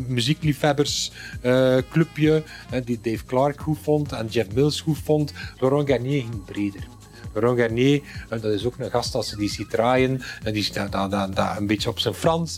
muziekliefhebbersclubje, 0.08 2.42
uh, 2.74 2.80
die 2.84 2.98
Dave 3.02 3.24
Clark 3.26 3.60
goed 3.60 3.78
vond 3.82 4.12
en 4.12 4.26
Jeff 4.26 4.54
Mills 4.54 4.80
goed 4.80 4.98
vond. 4.98 5.32
Laurent 5.60 5.88
Garnier 5.88 6.20
ging 6.20 6.44
breder. 6.44 6.86
Laurent 7.34 7.58
Garnier, 7.58 8.02
dat 8.28 8.44
is 8.44 8.64
ook 8.64 8.74
een 8.78 8.90
gast 8.90 9.14
als 9.14 9.30
die 9.30 9.50
ziet 9.50 9.70
draaien. 9.70 10.22
En 10.42 10.52
die 10.52 10.62
staat 10.62 10.92
dat, 10.92 11.10
dat, 11.10 11.56
een 11.58 11.66
beetje 11.66 11.88
op 11.88 11.98
zijn 11.98 12.14
Frans. 12.14 12.56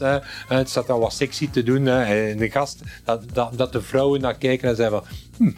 Het 0.49 0.69
staat 0.69 0.87
dan 0.87 1.01
wat 1.01 1.13
sexy 1.13 1.51
te 1.51 1.63
doen. 1.63 1.87
Hè. 1.87 2.29
En 2.31 2.37
de 2.37 2.51
gast, 2.51 2.81
dat, 3.05 3.23
dat, 3.33 3.59
dat 3.59 3.73
de 3.73 3.83
vrouwen 3.83 4.21
naar 4.21 4.37
kijken 4.37 4.69
en 4.69 4.77
zeggen 4.77 4.99
van... 4.99 5.17
Hm, 5.37 5.53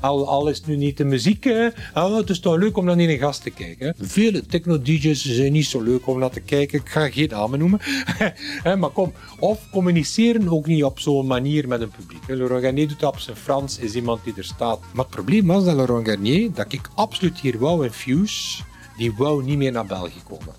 al, 0.00 0.48
is 0.48 0.56
het 0.56 0.66
nu 0.66 0.76
niet 0.76 0.96
de 0.96 1.04
muziek, 1.04 1.44
hè? 1.44 1.68
Oh, 1.94 2.16
het 2.16 2.30
is 2.30 2.40
toch 2.40 2.56
leuk 2.56 2.76
om 2.76 2.84
naar 2.84 2.98
een 2.98 3.18
gast 3.18 3.42
te 3.42 3.50
kijken. 3.50 3.94
Vele 3.98 4.46
techno-DJ's 4.46 5.24
zijn 5.24 5.52
niet 5.52 5.66
zo 5.66 5.82
leuk 5.82 6.06
om 6.06 6.18
naar 6.18 6.30
te 6.30 6.40
kijken. 6.40 6.78
Ik 6.78 6.88
ga 6.88 7.10
geen 7.10 7.28
namen 7.28 7.58
noemen. 7.58 7.80
maar 8.80 8.90
kom, 8.90 9.12
of 9.38 9.60
communiceren 9.70 10.48
ook 10.48 10.66
niet 10.66 10.84
op 10.84 11.00
zo'n 11.00 11.26
manier 11.26 11.68
met 11.68 11.80
een 11.80 11.90
publiek. 11.90 12.22
Laurent 12.26 12.62
Garnier 12.62 12.88
doet 12.88 13.00
dat 13.00 13.12
op 13.12 13.18
zijn 13.18 13.36
Frans, 13.36 13.78
is 13.78 13.94
iemand 13.94 14.24
die 14.24 14.34
er 14.36 14.44
staat. 14.44 14.80
Maar 14.92 15.04
het 15.04 15.14
probleem 15.14 15.46
was 15.46 15.64
dat 15.64 15.74
Laurent 15.74 16.08
Garnier, 16.08 16.52
dat 16.52 16.72
ik 16.72 16.88
absoluut 16.94 17.40
hier 17.40 17.58
wou 17.58 17.84
in 17.84 17.92
Fuse, 17.92 18.62
die 18.96 19.14
wou 19.16 19.44
niet 19.44 19.58
meer 19.58 19.72
naar 19.72 19.86
België 19.86 20.22
komen. 20.28 20.54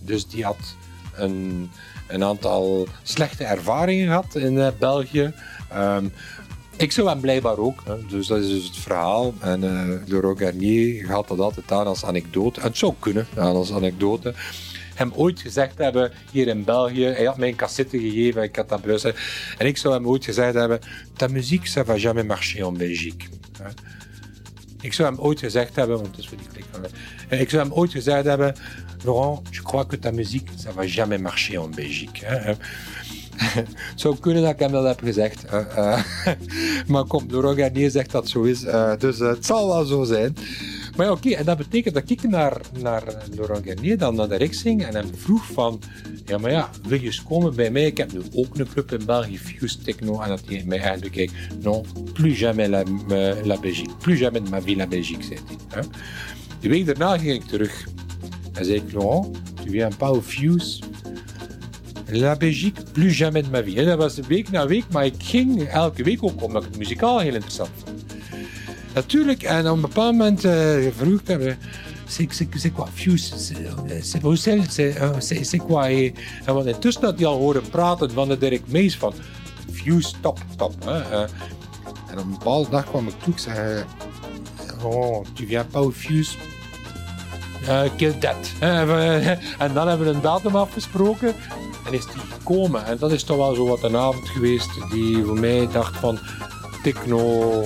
Dus 0.00 0.26
die 0.26 0.44
had 0.44 0.76
een, 1.14 1.70
een 2.08 2.24
aantal 2.24 2.86
slechte 3.02 3.44
ervaringen 3.44 4.06
gehad 4.06 4.34
in 4.34 4.54
uh, 4.54 4.68
België. 4.78 5.32
Um, 5.74 6.12
ik 6.76 6.92
zou 6.92 7.08
hem 7.08 7.20
blijkbaar 7.20 7.58
ook. 7.58 7.82
Hè. 7.84 8.06
Dus 8.06 8.26
dat 8.26 8.38
is 8.38 8.48
dus 8.48 8.64
het 8.64 8.76
verhaal. 8.76 9.34
En 9.40 9.62
uh, 9.64 10.08
Laurent 10.08 10.38
Garnier 10.38 11.04
gaat 11.04 11.28
dat 11.28 11.38
altijd 11.38 11.72
aan 11.72 11.86
als 11.86 12.04
anekdote. 12.04 12.60
En 12.60 12.66
het 12.66 12.78
zou 12.78 12.94
kunnen, 12.98 13.26
als 13.36 13.72
anekdote. 13.72 14.34
Hem 14.94 15.12
ooit 15.14 15.40
gezegd 15.40 15.78
hebben 15.78 16.12
hier 16.32 16.48
in 16.48 16.64
België. 16.64 17.04
Hij 17.04 17.24
had 17.24 17.36
mij 17.36 17.48
een 17.48 17.56
cassette 17.56 17.98
gegeven, 17.98 18.42
ik 18.42 18.56
had 18.56 18.68
dat 18.68 18.80
beluisterd. 18.80 19.18
En 19.58 19.66
ik 19.66 19.76
zou 19.76 19.94
hem 19.94 20.06
ooit 20.06 20.24
gezegd 20.24 20.54
hebben: 20.54 20.80
Ta 21.16 21.26
muziek, 21.26 21.68
ça 21.68 21.84
va 21.84 21.96
jamais 21.96 22.26
marcher 22.26 22.66
en 22.66 22.76
Belgique. 22.76 23.28
Ik 24.80 24.92
zou 24.92 25.08
hem 25.08 25.20
ooit 25.20 25.40
gezegd 25.40 25.76
hebben, 25.76 25.96
want 25.96 26.08
het 26.08 26.18
is 26.18 26.28
voor 26.28 26.38
die 26.38 26.46
klik 26.52 26.64
van 26.70 27.38
Ik 27.38 27.50
zou 27.50 27.62
hem 27.62 27.72
ooit 27.72 27.90
gezegd 27.90 28.24
hebben: 28.24 28.54
Laurent, 29.04 29.40
je 29.50 29.62
crois 29.62 29.86
que 29.86 29.98
ta 29.98 30.10
musique, 30.10 30.50
ça 30.56 30.72
va 30.74 30.86
jamais 30.86 31.20
marcher 31.20 31.60
en 31.60 31.70
Belgique. 31.70 32.56
Het 33.36 33.68
zou 34.00 34.18
kunnen 34.18 34.42
dat 34.42 34.52
ik 34.52 34.58
hem 34.58 34.72
dat 34.72 34.86
heb 34.86 35.00
gezegd. 35.00 35.44
Uh, 35.52 35.60
uh, 35.76 36.02
maar 36.92 37.04
kom, 37.04 37.24
Laurent 37.28 37.58
Garnier 37.58 37.90
zegt 37.90 38.10
dat 38.10 38.28
zo 38.28 38.42
is. 38.42 38.64
Uh, 38.64 38.92
dus 38.98 39.18
het 39.18 39.46
zal 39.46 39.68
wel 39.68 39.84
zo 39.84 40.04
zijn. 40.04 40.36
Maar 40.96 41.06
ja, 41.06 41.12
oké, 41.12 41.30
en 41.30 41.44
dat 41.44 41.56
betekent 41.56 41.94
dat 41.94 42.10
ik 42.10 42.28
naar, 42.28 42.60
naar 42.80 43.02
Laurent 43.34 43.66
Garnier 43.66 43.98
dan 43.98 44.14
naar 44.14 44.28
de 44.28 44.36
Rixing 44.36 44.84
en 44.84 44.94
hem 44.94 45.10
vroeg 45.16 45.46
van... 45.52 45.80
Ja, 46.24 46.38
maar 46.38 46.50
ja, 46.50 46.70
wil 46.88 46.98
je 46.98 47.06
eens 47.06 47.22
komen 47.22 47.54
bij 47.54 47.70
mij? 47.70 47.86
Ik 47.86 47.96
heb 47.96 48.12
nu 48.12 48.20
ook 48.34 48.58
een 48.58 48.68
club 48.68 48.92
in 48.92 49.06
België, 49.06 49.38
Fuse 49.38 49.78
Techno. 49.78 50.20
En 50.20 50.28
dat 50.28 50.40
hij 50.46 50.62
mij 50.66 50.80
eigenlijk 50.80 51.12
kijkt... 51.12 51.32
Non, 51.62 51.86
plus 52.12 52.38
jamais 52.38 52.68
la, 52.68 52.82
la 53.44 53.58
Belgique. 53.60 53.96
Plus 53.96 54.18
jamais 54.18 54.44
de 54.44 54.50
ma 54.50 54.62
vie 54.62 54.76
la 54.76 54.86
Belgique, 54.86 55.24
zei 55.24 55.38
hij. 55.68 55.82
De 56.60 56.68
week 56.68 56.86
daarna 56.86 57.18
ging 57.18 57.42
ik 57.42 57.48
terug. 57.48 57.86
En 58.52 58.64
zei 58.64 58.76
ik, 58.76 58.92
Laurent, 58.92 59.36
tu 59.62 59.70
viens 59.70 59.96
pas 59.96 60.08
au 60.08 60.22
Fuse 60.22 60.78
La 62.08 62.36
Belgique, 62.36 62.84
plus 62.92 63.12
jamais 63.12 63.42
de 63.42 63.50
ma 63.50 63.62
vie. 63.62 63.78
En 63.78 63.86
dat 63.86 63.98
was 63.98 64.18
week 64.28 64.50
na 64.50 64.66
week, 64.66 64.84
maar 64.90 65.04
ik 65.04 65.14
ging 65.18 65.62
elke 65.62 66.02
week 66.02 66.22
ook 66.22 66.42
omdat 66.42 66.62
ik 66.62 66.68
het 66.68 66.78
muzikaal 66.78 67.18
heel 67.18 67.34
interessant 67.34 67.70
vond. 67.84 68.04
Natuurlijk, 68.94 69.42
en 69.42 69.68
op 69.68 69.74
een 69.74 69.80
bepaald 69.80 70.12
moment 70.12 70.44
uh, 70.44 70.86
vroeg 70.96 71.20
ik 71.20 71.26
hem, 71.26 71.56
c'est 72.06 72.72
quoi 72.72 72.86
Fuse? 72.94 73.34
C'est 74.02 74.20
Bruxelles? 74.20 74.70
C'est 75.42 75.58
quoi? 75.58 76.12
En 76.44 76.54
want 76.54 76.66
intussen 76.66 77.04
had 77.04 77.18
hij 77.18 77.26
al 77.26 77.38
horen 77.38 77.68
praten 77.70 78.10
van 78.10 78.28
de 78.28 78.38
Dirk 78.38 78.62
Mees 78.66 78.96
van 78.96 79.12
Fuse, 79.72 80.12
top, 80.20 80.38
top. 80.56 80.74
Hè. 80.84 81.22
En 82.10 82.18
op 82.18 82.24
een 82.24 82.30
bepaalde 82.30 82.70
dag 82.70 82.84
kwam 82.84 83.06
ik 83.06 83.14
toe, 83.22 83.32
ik 83.32 83.38
zei, 83.38 83.84
oh, 84.82 85.24
tu 85.32 85.46
viens 85.46 85.64
pas 85.70 85.82
au 85.82 85.92
Fuse? 85.92 86.36
Uh, 87.62 87.82
kill 87.96 88.12
that. 88.18 88.52
en 89.58 89.74
dan 89.74 89.88
hebben 89.88 90.06
we 90.06 90.12
een 90.12 90.20
datum 90.20 90.56
afgesproken 90.56 91.34
en 91.86 91.92
is 91.92 92.06
die 92.06 92.20
gekomen. 92.20 92.84
En 92.84 92.98
dat 92.98 93.12
is 93.12 93.24
toch 93.24 93.36
wel 93.36 93.54
zo 93.54 93.66
wat 93.66 93.82
een 93.82 93.96
avond 93.96 94.28
geweest 94.28 94.90
die 94.90 95.24
voor 95.24 95.38
mij 95.38 95.68
dacht 95.72 95.96
van 95.96 96.18
techno, 96.82 97.60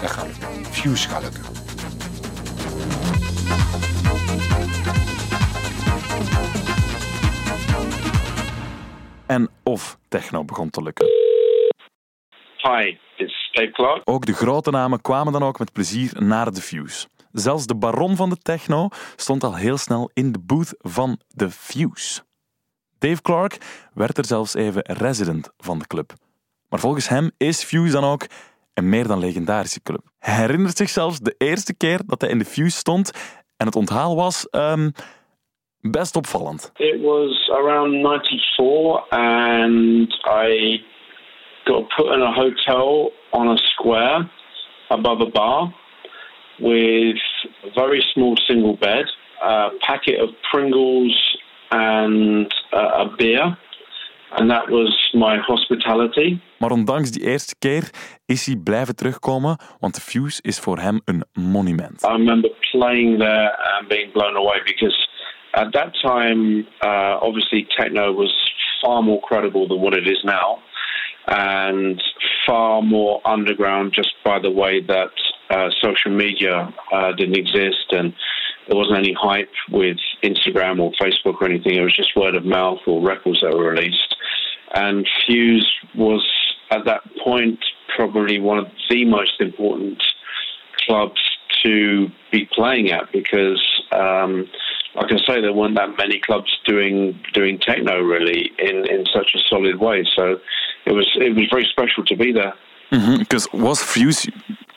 dat 0.00 0.10
gaat 0.10 0.26
lukken. 0.26 0.64
Fuse 0.64 1.08
gaat 1.08 1.22
lukken. 1.22 1.42
En 9.26 9.48
of 9.62 9.98
techno 10.08 10.44
begon 10.44 10.70
te 10.70 10.82
lukken. 10.82 11.06
Hi, 12.62 12.96
it's 13.16 13.50
Dave 13.52 13.70
Clark. 13.70 14.02
Ook 14.04 14.26
de 14.26 14.32
grote 14.32 14.70
namen 14.70 15.00
kwamen 15.00 15.32
dan 15.32 15.42
ook 15.42 15.58
met 15.58 15.72
plezier 15.72 16.22
naar 16.22 16.52
de 16.52 16.60
Fuse. 16.60 17.06
Zelfs 17.32 17.66
de 17.66 17.76
baron 17.76 18.16
van 18.16 18.30
de 18.30 18.36
techno 18.36 18.88
stond 19.16 19.44
al 19.44 19.54
heel 19.54 19.76
snel 19.76 20.10
in 20.14 20.32
de 20.32 20.38
booth 20.38 20.74
van 20.78 21.20
de 21.28 21.50
Fuse. 21.50 22.20
Dave 23.00 23.22
Clark 23.22 23.56
werd 23.94 24.18
er 24.18 24.24
zelfs 24.24 24.54
even 24.54 24.82
resident 24.84 25.52
van 25.58 25.78
de 25.78 25.86
club. 25.86 26.12
Maar 26.68 26.80
volgens 26.80 27.08
hem 27.08 27.30
is 27.38 27.64
Fuse 27.64 27.92
dan 27.92 28.04
ook 28.04 28.26
een 28.74 28.88
meer 28.88 29.06
dan 29.06 29.18
legendarische 29.18 29.82
club. 29.82 30.00
Hij 30.18 30.34
herinnert 30.34 30.76
zich 30.76 30.88
zelfs 30.88 31.18
de 31.18 31.34
eerste 31.38 31.76
keer 31.76 32.00
dat 32.06 32.20
hij 32.20 32.30
in 32.30 32.38
de 32.38 32.44
Fuse 32.44 32.76
stond 32.76 33.38
en 33.56 33.66
het 33.66 33.76
onthaal 33.76 34.16
was 34.16 34.48
um, 34.50 34.92
best 35.80 36.16
opvallend. 36.16 36.72
It 36.76 37.00
was 37.00 37.50
around 37.50 37.92
94 37.92 39.08
and 39.08 40.12
I 40.26 40.82
got 41.64 41.88
put 41.96 42.06
in 42.14 42.22
a 42.22 42.32
hotel 42.32 43.12
on 43.30 43.48
a 43.48 43.56
square 43.56 44.28
above 44.88 45.22
a 45.22 45.30
bar 45.30 45.72
with 46.58 47.22
a 47.64 47.70
very 47.74 48.00
small 48.00 48.36
single 48.36 48.76
bed, 48.78 49.16
a 49.42 49.70
packet 49.78 50.20
of 50.22 50.30
Pringles 50.50 51.38
and 51.70 52.54
uh, 52.72 53.04
a 53.04 53.14
beer. 53.16 53.56
And 54.32 54.50
that 54.50 54.68
was 54.68 55.10
my 55.12 55.38
hospitality. 55.38 56.38
Maar 56.58 56.70
ondanks 56.70 57.10
die 57.10 57.22
eerste 57.22 57.54
keer 57.58 57.90
is 58.26 58.46
hij 58.46 58.56
blijven 58.56 58.96
terugkomen, 58.96 59.58
want 59.80 59.94
de 59.94 60.00
Fuse 60.00 60.42
is 60.42 60.58
voor 60.58 60.78
hem 60.78 61.00
een 61.04 61.24
monument. 61.32 62.02
I 62.02 62.12
remember 62.12 62.50
playing 62.70 63.18
there 63.18 63.58
and 63.78 63.88
being 63.88 64.12
blown 64.12 64.36
away 64.36 64.62
because 64.64 65.08
at 65.50 65.72
that 65.72 65.94
time, 66.00 66.66
uh, 66.80 67.16
obviously 67.20 67.66
techno 67.76 68.14
was 68.14 68.32
far 68.80 69.02
more 69.02 69.20
credible 69.20 69.66
than 69.66 69.80
what 69.80 69.96
it 69.96 70.06
is 70.06 70.22
now. 70.22 70.58
And 71.24 72.02
far 72.46 72.82
more 72.82 73.20
underground 73.24 73.92
just 73.94 74.14
by 74.24 74.38
the 74.40 74.50
way 74.50 74.80
that 74.86 75.10
uh, 75.50 75.68
social 75.80 76.12
media 76.12 76.72
uh, 76.92 77.12
didn't 77.16 77.36
exist 77.36 77.92
and 77.92 78.14
there 78.70 78.78
wasn't 78.78 78.98
any 78.98 79.12
hype 79.20 79.50
with 79.72 79.96
Instagram 80.22 80.78
or 80.78 80.92
Facebook 80.92 81.40
or 81.40 81.46
anything. 81.46 81.74
It 81.74 81.82
was 81.82 81.94
just 81.94 82.16
word 82.16 82.36
of 82.36 82.44
mouth 82.44 82.78
or 82.86 83.04
records 83.04 83.40
that 83.40 83.52
were 83.52 83.72
released. 83.72 84.14
And 84.74 85.06
Fuse 85.26 85.68
was 85.96 86.24
at 86.70 86.84
that 86.84 87.02
point 87.24 87.58
probably 87.96 88.38
one 88.38 88.58
of 88.58 88.68
the 88.88 89.04
most 89.06 89.40
important 89.40 90.00
clubs 90.86 91.20
to 91.64 92.08
be 92.30 92.48
playing 92.54 92.92
at 92.92 93.10
because 93.10 93.60
um, 93.90 94.48
I 94.94 95.04
can 95.08 95.18
say 95.18 95.40
there 95.40 95.52
weren't 95.52 95.74
that 95.74 95.96
many 95.98 96.20
clubs 96.20 96.56
doing 96.64 97.20
doing 97.34 97.58
techno 97.58 98.00
really 98.00 98.52
in, 98.60 98.88
in 98.88 99.04
such 99.12 99.34
a 99.34 99.40
solid 99.48 99.80
way. 99.80 100.06
So 100.16 100.38
it 100.86 100.92
was 100.92 101.10
it 101.16 101.34
was 101.34 101.46
very 101.50 101.66
special 101.68 102.04
to 102.04 102.16
be 102.16 102.32
there. 102.32 102.54
Because 102.90 103.48
mm-hmm. 103.48 103.62
was 103.62 103.82
Fuse 103.82 104.28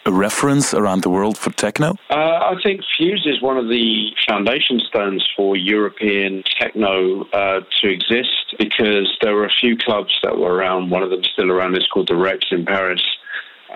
a 0.06 0.12
reference 0.12 0.74
around 0.74 1.04
the 1.04 1.10
world 1.10 1.38
for 1.38 1.52
techno? 1.52 1.96
Uh, 2.10 2.14
I 2.14 2.56
think 2.64 2.82
Fuse 2.98 3.26
is 3.26 3.42
one 3.42 3.58
of 3.58 3.70
the 3.70 4.10
foundation 4.28 4.80
stones 4.80 5.28
for 5.36 5.56
European 5.56 6.44
techno 6.60 7.24
uh, 7.34 7.62
to 7.82 7.90
exist 7.90 8.56
because 8.58 9.18
there 9.22 9.34
were 9.36 9.46
a 9.46 9.54
few 9.62 9.78
clubs 9.78 10.18
that 10.24 10.38
were 10.38 10.54
around. 10.54 10.92
One 10.92 11.04
of 11.04 11.10
them 11.10 11.24
still 11.24 11.52
around. 11.52 11.78
is 11.78 11.88
called 11.88 12.10
the 12.10 12.16
Rex 12.16 12.46
in 12.52 12.66
Paris. 12.66 13.04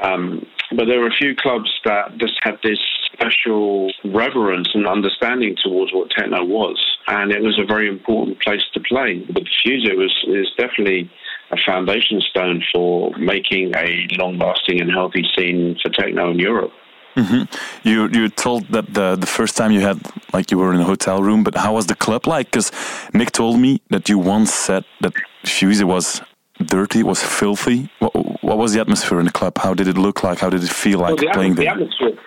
Um, 0.01 0.45
but 0.75 0.85
there 0.85 0.99
were 0.99 1.07
a 1.07 1.17
few 1.17 1.35
clubs 1.35 1.71
that 1.85 2.17
just 2.17 2.33
had 2.43 2.59
this 2.61 2.79
special 3.13 3.91
reverence 4.03 4.69
and 4.73 4.85
understanding 4.87 5.55
towards 5.63 5.91
what 5.93 6.09
techno 6.11 6.43
was, 6.43 6.77
and 7.07 7.31
it 7.31 7.41
was 7.41 7.57
a 7.57 7.65
very 7.65 7.87
important 7.87 8.39
place 8.41 8.61
to 8.73 8.79
play. 8.81 9.25
But 9.31 9.43
Fuse 9.63 9.89
was 9.95 10.13
is 10.27 10.47
definitely 10.57 11.09
a 11.51 11.57
foundation 11.65 12.21
stone 12.21 12.63
for 12.73 13.11
making 13.17 13.73
a 13.75 14.07
long-lasting 14.17 14.81
and 14.81 14.91
healthy 14.91 15.25
scene 15.35 15.77
for 15.81 15.89
techno 15.91 16.31
in 16.31 16.39
Europe. 16.39 16.71
Mm-hmm. 17.15 17.87
You 17.87 18.09
you 18.09 18.29
told 18.29 18.67
that 18.67 18.93
the 18.93 19.15
the 19.15 19.25
first 19.25 19.57
time 19.57 19.71
you 19.71 19.81
had 19.81 19.97
like 20.33 20.51
you 20.51 20.59
were 20.59 20.71
in 20.71 20.79
a 20.79 20.83
hotel 20.83 21.23
room, 21.23 21.43
but 21.43 21.55
how 21.55 21.73
was 21.73 21.87
the 21.87 21.95
club 21.95 22.27
like? 22.27 22.51
Because 22.51 22.71
Nick 23.11 23.31
told 23.31 23.59
me 23.59 23.81
that 23.89 24.07
you 24.07 24.19
once 24.19 24.53
said 24.53 24.85
that 25.01 25.13
Fuse 25.43 25.83
was 25.83 26.21
dirty, 26.63 27.01
was 27.01 27.23
filthy. 27.23 27.89
What, 27.99 28.13
what, 28.43 28.57
was 28.57 28.73
the 28.73 28.81
atmosphere 28.81 29.19
in 29.19 29.25
the 29.25 29.31
club? 29.31 29.57
How 29.57 29.73
did 29.73 29.87
it 29.87 29.97
look 29.97 30.23
like? 30.23 30.39
How 30.39 30.49
did 30.49 30.63
it 30.63 30.69
feel 30.69 30.99
like 30.99 31.15
well, 31.15 31.25
the 31.25 31.31
playing 31.33 31.55
the 31.55 31.63
there? 31.63 31.71
Atmosphere, 31.71 32.17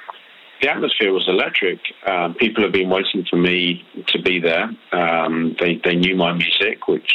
the 0.61 0.68
atmosphere 0.68 1.12
was 1.12 1.28
electric. 1.28 1.78
Um, 2.06 2.35
people 2.35 2.64
have 2.64 2.72
been 2.72 2.90
waiting 2.90 3.24
for 3.30 3.37
me 3.37 3.85
to 4.09 4.20
be 4.20 4.40
there. 4.40 4.70
Um, 4.92 5.54
they 5.61 5.80
they 5.85 5.94
knew 5.94 6.16
my 6.16 6.33
music, 6.33 6.88
which 6.88 7.12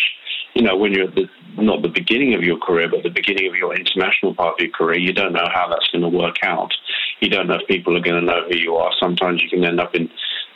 you 0.55 0.63
know 0.63 0.75
when 0.75 0.93
you're 0.93 1.07
at 1.09 1.15
the 1.15 1.27
not 1.57 1.81
the 1.81 1.89
beginning 1.89 2.33
of 2.33 2.43
your 2.43 2.57
career, 2.57 2.89
but 2.89 3.03
the 3.03 3.09
beginning 3.09 3.47
of 3.47 3.55
your 3.55 3.73
international 3.75 4.33
part 4.35 4.55
of 4.55 4.59
your 4.59 4.71
career, 4.71 4.97
you 4.97 5.13
don't 5.13 5.33
know 5.33 5.47
how 5.53 5.67
that's 5.69 5.87
going 5.91 6.01
to 6.01 6.09
work 6.09 6.35
out. 6.43 6.73
You 7.21 7.29
don't 7.29 7.47
know 7.47 7.55
if 7.55 7.67
people 7.67 7.95
are 7.95 8.01
going 8.01 8.19
to 8.19 8.25
know 8.25 8.43
who 8.49 8.57
you 8.57 8.75
are. 8.75 8.91
Sometimes 8.99 9.41
you 9.41 9.49
can 9.49 9.63
end 9.63 9.79
up 9.79 9.95
in 9.95 10.09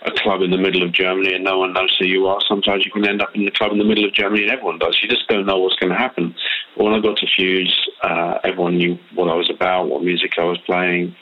a 0.05 0.11
club 0.11 0.41
in 0.41 0.51
the 0.51 0.57
middle 0.57 0.83
of 0.83 0.91
Germany 0.91 1.33
and 1.33 1.43
no 1.43 1.59
one 1.59 1.73
knows 1.73 1.95
who 1.99 2.05
you 2.05 2.27
are. 2.27 2.39
Sometimes 2.47 2.85
you 2.85 2.91
can 2.91 3.07
end 3.07 3.21
up 3.21 3.29
in 3.33 3.45
the 3.45 3.51
club 3.51 3.71
in 3.71 3.77
the 3.77 3.85
middle 3.85 4.05
of 4.05 4.13
Germany 4.13 4.43
and 4.43 4.51
everyone 4.51 4.79
does. 4.79 4.97
You 5.01 5.09
just 5.09 5.27
don't 5.27 5.45
know 5.45 5.57
what's 5.57 5.75
going 5.75 5.91
to 5.91 5.97
happen. 5.97 6.35
When 6.75 6.93
I 6.93 6.99
got 6.99 7.17
to 7.17 7.27
Fuse, 7.35 7.89
uh, 8.03 8.39
everyone 8.43 8.77
knew 8.77 8.97
what 9.15 9.29
I 9.29 9.35
was 9.35 9.49
about, 9.49 9.89
what 9.89 10.03
music 10.03 10.33
I 10.37 10.43
was 10.43 10.57
playing. 10.65 11.15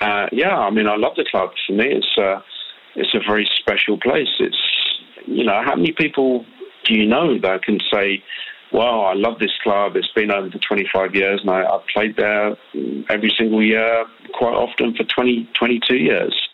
Uh, 0.00 0.26
yeah, 0.32 0.56
I 0.56 0.70
mean, 0.70 0.88
I 0.88 0.96
love 0.96 1.14
the 1.16 1.26
club. 1.30 1.50
For 1.66 1.74
me, 1.74 1.86
it's 1.86 2.18
uh, 2.18 2.40
it's 2.96 3.14
a 3.14 3.20
very 3.24 3.48
special 3.60 3.98
place. 3.98 4.28
It's 4.40 4.58
you 5.26 5.44
know, 5.44 5.62
how 5.64 5.76
many 5.76 5.92
people 5.92 6.44
you 6.88 7.06
know 7.06 7.38
that 7.40 7.62
can 7.64 7.80
say, 7.80 8.22
"Well, 8.70 9.06
I 9.12 9.14
love 9.14 9.38
this 9.38 9.56
club. 9.62 9.96
It's 9.96 10.12
been 10.12 10.30
over 10.30 10.50
for 10.50 10.58
25 10.58 11.14
years, 11.14 11.40
and 11.44 11.50
I, 11.50 11.78
played 11.92 12.16
there 12.16 12.56
every 13.06 13.30
single 13.30 13.62
year, 13.62 14.06
quite 14.30 14.56
often 14.56 14.94
for 14.96 15.04
20, 15.04 15.48
22 15.52 15.96
years." 15.96 16.50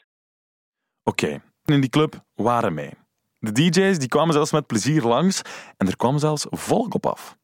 Oké, 1.04 1.40
in 1.64 1.80
die 1.80 1.90
club 1.90 2.14
waren 2.34 2.74
mee. 2.74 2.90
De 3.38 3.52
DJ's 3.52 3.98
die 3.98 4.08
kwamen 4.08 4.32
zelfs 4.32 4.52
met 4.52 4.66
plezier 4.66 5.02
langs 5.02 5.42
en 5.76 5.86
er 5.86 5.96
kwam 5.96 6.18
zelfs 6.18 6.46
volk 6.50 6.94
op 6.94 7.06
af. 7.06 7.36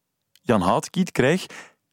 Jan 0.43 0.61
Houtkiet 0.61 1.13
kreeg 1.13 1.47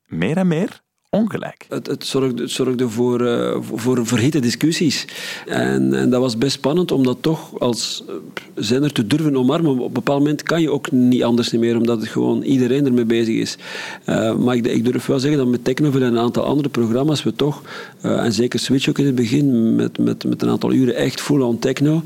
meer 0.06 0.38
en 0.38 0.48
meer 0.48 0.82
ongelijk. 1.14 1.66
Het, 1.70 1.88
het, 1.88 2.06
zorgde, 2.06 2.48
zorgde 2.48 2.90
voor, 2.90 3.22
uh, 3.22 3.58
voor 3.62 4.06
verhitte 4.06 4.40
discussies. 4.40 5.06
En, 5.48 5.94
en, 5.94 6.10
dat 6.10 6.22
was 6.22 6.38
best 6.38 6.54
spannend 6.54 6.92
om 6.92 7.04
dat 7.04 7.18
toch 7.22 7.60
als 7.60 8.04
eh, 8.08 8.14
zender 8.56 8.92
te 8.92 9.08
durven 9.08 9.36
omarmen. 9.36 9.72
Op 9.72 9.88
een 9.88 9.94
bepaald 9.94 10.20
moment 10.20 10.44
kan 10.44 10.62
je 10.62 10.72
ook 10.72 10.92
niet 10.92 11.24
anders 11.24 11.52
meer, 11.52 11.78
omdat 11.78 12.00
het 12.00 12.10
gewoon 12.10 12.42
iedereen 12.42 12.86
ermee 12.86 13.06
bezig 13.06 13.36
is. 13.36 13.58
Uh, 14.06 14.36
maar 14.36 14.56
ik, 14.56 14.68
ik, 14.68 14.86
durf 14.86 15.06
wel 15.06 15.20
zeggen 15.20 15.40
dat 15.40 15.48
met 15.48 15.64
Technovel 15.64 16.02
en 16.02 16.08
een 16.08 16.18
aantal 16.18 16.44
andere 16.44 16.70
programma's 16.70 17.24
we 17.24 17.36
toch, 17.36 17.62
en 18.02 18.34
zeker 18.34 18.60
Switch 18.60 18.90
ook 18.90 19.00
in 19.00 19.06
het 19.06 19.16
begin, 19.16 19.76
met, 19.76 19.98
met, 19.98 20.24
met 20.24 20.42
een 20.42 20.50
aantal 20.50 20.74
uren 20.74 20.96
echt 20.96 21.22
full-on 21.22 21.60
techno, 21.60 22.04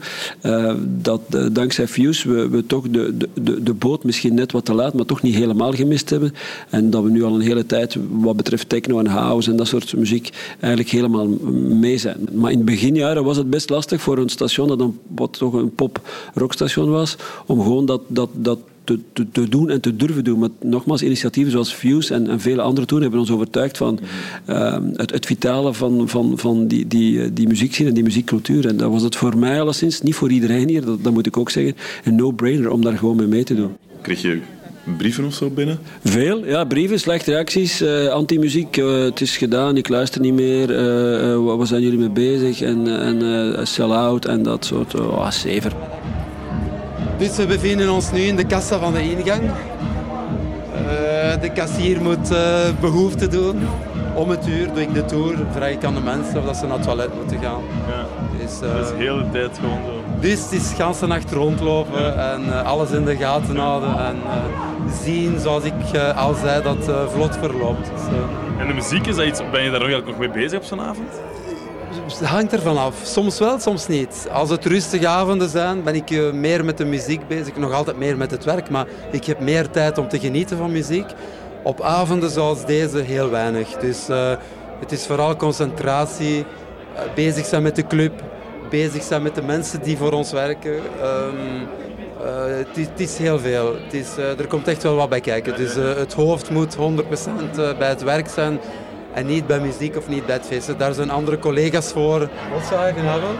dat 0.82 1.22
dankzij 1.52 1.88
Fuse 1.88 2.30
we, 2.30 2.50
we 2.50 2.66
toch 2.66 2.90
de, 2.90 3.18
de, 3.34 3.64
de 3.64 3.74
boot 3.74 4.04
misschien 4.04 4.34
net 4.34 4.52
wat 4.52 4.66
te 4.66 4.74
laat, 4.74 4.94
maar 4.94 5.06
toch 5.06 5.22
niet 5.22 5.36
helemaal 5.36 5.72
gemist 5.72 6.10
hebben. 6.10 6.34
En 6.70 6.90
dat 6.90 7.04
we 7.04 7.10
nu 7.10 7.24
al 7.24 7.36
een 7.36 7.42
hele 7.42 7.66
tijd, 7.66 7.98
wat 8.10 8.36
betreft 8.36 8.70
techno 8.70 8.95
en 9.00 9.06
house 9.06 9.52
en 9.52 9.58
dat 9.58 9.68
soort 9.68 9.96
muziek 9.96 10.30
eigenlijk 10.60 10.92
helemaal 10.92 11.28
mee 11.70 11.98
zijn. 11.98 12.28
Maar 12.32 12.52
in 12.52 12.58
het 12.58 12.66
beginjaren 12.66 13.24
was 13.24 13.38
het 13.38 13.50
best 13.50 13.70
lastig 13.70 14.02
voor 14.02 14.18
een 14.18 14.30
station 14.30 14.68
dat 14.68 14.80
een, 14.80 15.00
wat 15.16 15.38
toch 15.38 15.54
een 15.54 15.76
pop-rockstation 15.76 16.90
was, 16.90 17.16
om 17.46 17.62
gewoon 17.62 17.86
dat, 17.86 18.02
dat, 18.08 18.30
dat 18.34 18.60
te, 18.86 19.00
te, 19.14 19.32
te, 19.32 19.50
doen 19.50 19.70
en 19.70 19.82
te 19.82 19.96
durven 19.96 20.24
doen. 20.24 20.40
Maar 20.40 20.50
nogmaals, 20.62 21.02
initiatieven 21.02 21.52
zoals 21.52 21.74
Fuse 21.74 22.14
en, 22.14 22.30
en 22.30 22.40
vele 22.40 22.62
andere 22.62 22.86
toen 22.86 23.02
hebben 23.02 23.20
ons 23.20 23.32
overtuigd 23.32 23.78
van 23.78 24.00
uh, 24.50 24.78
het, 24.94 25.12
het 25.12 25.26
vitale 25.26 25.74
van, 25.74 26.10
van, 26.10 26.38
van 26.38 26.68
die, 26.68 26.88
die, 26.88 27.34
die 27.34 27.48
muziekscene 27.48 27.90
en 27.90 27.96
die 27.96 28.04
muziekcultuur. 28.04 28.68
En 28.68 28.78
dat 28.78 28.92
was 28.92 29.02
het 29.02 29.16
voor 29.16 29.38
mij 29.38 29.62
alleszins, 29.62 30.02
niet 30.02 30.16
voor 30.16 30.32
iedereen 30.32 30.70
hier, 30.70 30.86
dat, 30.86 31.04
dat 31.04 31.14
moet 31.14 31.26
ik 31.26 31.38
ook 31.38 31.50
zeggen, 31.50 31.76
een 32.04 32.16
no-brainer 32.16 32.72
om 32.72 32.82
daar 32.82 32.98
gewoon 32.98 33.16
mee 33.16 33.28
mee 33.28 33.44
te 33.44 33.56
doen. 33.56 33.76
Kreeg 34.02 34.22
je 34.22 34.42
brieven 34.98 35.26
of 35.26 35.34
zo 35.34 35.50
binnen? 35.50 35.80
Veel, 36.04 36.46
ja. 36.46 36.64
Brieven, 36.64 37.00
slechte 37.00 37.32
reacties, 37.32 37.82
uh, 37.82 38.08
anti-muziek. 38.08 38.78
Uh, 38.78 39.04
het 39.04 39.22
is 39.22 39.38
gedaan, 39.38 39.78
ik 39.78 39.90
luister 39.90 40.22
niet 40.22 40.34
meer. 40.34 40.70
Uh, 40.70 41.56
waar 41.58 41.68
zijn 41.68 41.82
jullie 41.82 42.00
mee 42.00 42.10
bezig? 42.10 42.62
En, 42.62 43.00
en 43.02 43.68
sell-out 43.68 44.26
en 44.26 44.44
dat 44.44 44.66
soort. 44.66 45.00
Oh, 45.00 45.30
zever. 45.32 45.72
Dus 47.18 47.36
we 47.36 47.46
bevinden 47.46 47.90
ons 47.90 48.12
nu 48.12 48.20
in 48.20 48.36
de 48.36 48.46
kassa 48.46 48.80
van 48.80 48.94
de 48.94 49.02
ingang. 49.02 49.42
de 51.42 51.52
kassier 51.54 52.02
moet 52.02 52.30
behoefte 52.80 53.28
doen. 53.28 53.60
Om 54.16 54.30
het 54.30 54.48
uur 54.48 54.74
doe 54.74 54.82
ik 54.82 54.94
de 54.94 55.06
tour, 55.06 55.36
vraag 55.52 55.72
ik 55.72 55.84
aan 55.84 55.94
de 55.94 56.02
mensen 56.02 56.40
of 56.40 56.46
dat 56.46 56.56
ze 56.58 56.66
naar 56.66 56.78
het 56.78 56.86
toilet 56.86 57.16
moeten 57.16 57.40
gaan. 57.40 57.62
Ja. 57.88 58.06
Dus, 58.40 58.60
dus 58.60 58.88
de 58.88 58.96
hele 58.98 59.26
tijd 59.32 59.58
gewoon 59.60 59.80
zo. 59.86 59.95
Dus 60.26 60.44
het 60.44 60.52
is 60.52 60.76
de 60.76 60.84
hele 60.84 61.08
nacht 61.08 61.32
rondlopen 61.32 62.20
en 62.20 62.66
alles 62.66 62.92
in 62.92 63.06
de 63.06 63.16
gaten 63.16 63.58
houden. 63.58 64.06
En, 64.06 64.16
zien, 65.04 65.40
zoals 65.40 65.64
ik 65.64 65.74
uh, 65.96 66.18
al 66.18 66.34
zei, 66.34 66.64
dat 66.64 67.12
vlot 67.12 67.38
verloopt. 67.38 67.92
Dus. 67.94 68.02
En 68.60 68.68
de 68.68 68.74
muziek, 68.74 69.08
is 69.08 69.16
dat 69.16 69.26
iets, 69.26 69.42
ben 69.52 69.64
je 69.64 69.72
daar 69.72 69.90
nog, 69.90 70.06
nog 70.06 70.18
mee 70.18 70.30
bezig 70.30 70.60
op 70.60 70.64
zo'n 70.64 70.82
avond? 70.82 71.08
Het 72.08 72.28
hangt 72.28 72.54
ervan 72.54 72.78
af. 72.78 72.96
Soms 73.04 73.40
wel, 73.40 73.60
soms 73.60 73.88
niet. 73.88 74.28
Als 74.32 74.50
het 74.50 74.66
rustige 74.66 75.08
avonden 75.08 75.50
zijn, 75.50 75.84
ben 75.84 75.96
ik 75.96 76.34
meer 76.34 76.66
met 76.66 76.78
de 76.78 76.86
muziek 76.86 77.28
bezig. 77.28 77.56
Nog 77.56 77.74
altijd 77.74 77.98
meer 77.98 78.18
met 78.18 78.32
het 78.32 78.44
werk, 78.44 78.70
maar 78.70 78.86
ik 79.12 79.26
heb 79.26 79.40
meer 79.40 79.70
tijd 79.70 79.98
om 79.98 80.08
te 80.08 80.20
genieten 80.20 80.58
van 80.58 80.72
muziek. 80.72 81.08
Op 81.64 81.82
avonden 81.82 82.30
zoals 82.30 82.66
deze 82.66 82.98
heel 82.98 83.30
weinig. 83.30 83.68
Dus 83.70 84.08
het 84.80 84.92
is 84.92 85.06
vooral 85.06 85.36
concentratie, 85.36 86.46
bezig 87.16 87.46
zijn 87.46 87.64
met 87.64 87.76
de 87.76 87.88
club, 87.88 88.24
bezig 88.70 89.04
zijn 89.04 89.22
met 89.22 89.36
de 89.36 89.42
mensen 89.42 89.82
die 89.82 89.98
voor 89.98 90.12
ons 90.12 90.32
werken. 90.32 90.74
Um, 90.74 91.68
uh, 92.22 92.58
het, 92.76 93.00
is, 93.00 93.18
heel 93.18 93.40
veel. 93.40 93.76
Is, 93.92 94.18
uh, 94.18 94.40
er 94.40 94.48
komt 94.48 94.68
echt 94.68 94.84
wel 94.84 94.96
wat 94.96 95.10
bij 95.10 95.22
kijken. 95.22 95.56
Dus 95.56 95.78
uh, 95.78 95.94
het 95.94 96.14
hoofd 96.14 96.50
moet 96.50 96.78
100% 96.78 96.80
bij 97.56 97.90
het 97.90 98.04
werk 98.04 98.28
zijn 98.30 98.60
en 99.14 99.26
niet 99.26 99.48
bij 99.48 99.60
muziek 99.60 99.98
of 99.98 100.08
niet 100.08 100.26
bij 100.26 100.36
het 100.36 100.46
feesten. 100.46 100.78
Daar 100.78 100.94
zijn 100.94 101.10
andere 101.10 101.40
collega's 101.40 101.92
voor. 101.92 102.30
Bonsoir, 102.52 102.94
goedenavond. 102.94 103.38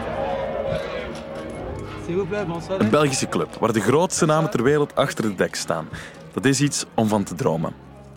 Een 2.78 2.90
Belgische 2.90 3.28
club 3.28 3.56
waar 3.60 3.72
de 3.72 3.80
grootste 3.80 4.26
namen 4.26 4.50
ter 4.50 4.62
wereld 4.62 4.94
achter 4.94 5.24
het 5.24 5.38
dek 5.38 5.54
staan. 5.54 5.88
Dat 6.32 6.44
is 6.44 6.60
iets 6.60 6.84
om 6.94 7.08
van 7.08 7.24
te 7.24 7.34
dromen. 7.34 7.72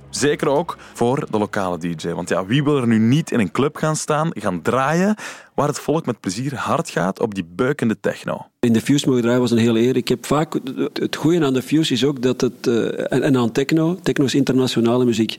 Zeker 0.10 0.50
ook 0.50 0.78
voor 0.93 1.28
de 1.30 1.38
lokale 1.38 1.78
DJ. 1.78 2.10
Want 2.10 2.30
ja, 2.30 2.45
wie 2.45 2.63
wil 2.63 2.78
er 2.78 2.88
nu 2.88 2.98
niet 2.98 3.32
in 3.32 3.39
een 3.39 3.52
club 3.52 3.76
gaan 3.76 3.95
staan, 3.95 4.30
gaan 4.34 4.62
draaien, 4.62 5.15
waar 5.60 5.67
het 5.67 5.80
volk 5.80 6.06
met 6.06 6.19
plezier 6.19 6.56
hard 6.56 6.89
gaat 6.89 7.19
op 7.19 7.36
die 7.36 7.45
beukende 7.56 8.00
techno? 8.00 8.45
In 8.60 8.74
de 8.74 8.82
Fuse 8.82 9.08
mogen 9.08 9.22
draaien 9.22 9.39
was 9.39 9.52
een 9.52 9.58
hele 9.58 9.80
eer. 9.80 9.95
Ik 9.95 10.08
heb 10.08 10.26
vaak, 10.26 10.60
het 10.93 11.15
goede 11.15 11.45
aan 11.45 11.54
de 11.54 11.62
Fuse 11.62 11.93
is 11.93 12.04
ook 12.04 12.22
dat 12.22 12.41
het, 12.41 12.67
uh, 12.67 13.12
en, 13.12 13.38
aan 13.38 13.52
techno, 13.52 13.98
techno 14.04 14.26
is 14.26 14.36
internationale 14.36 15.06
muziek. 15.06 15.36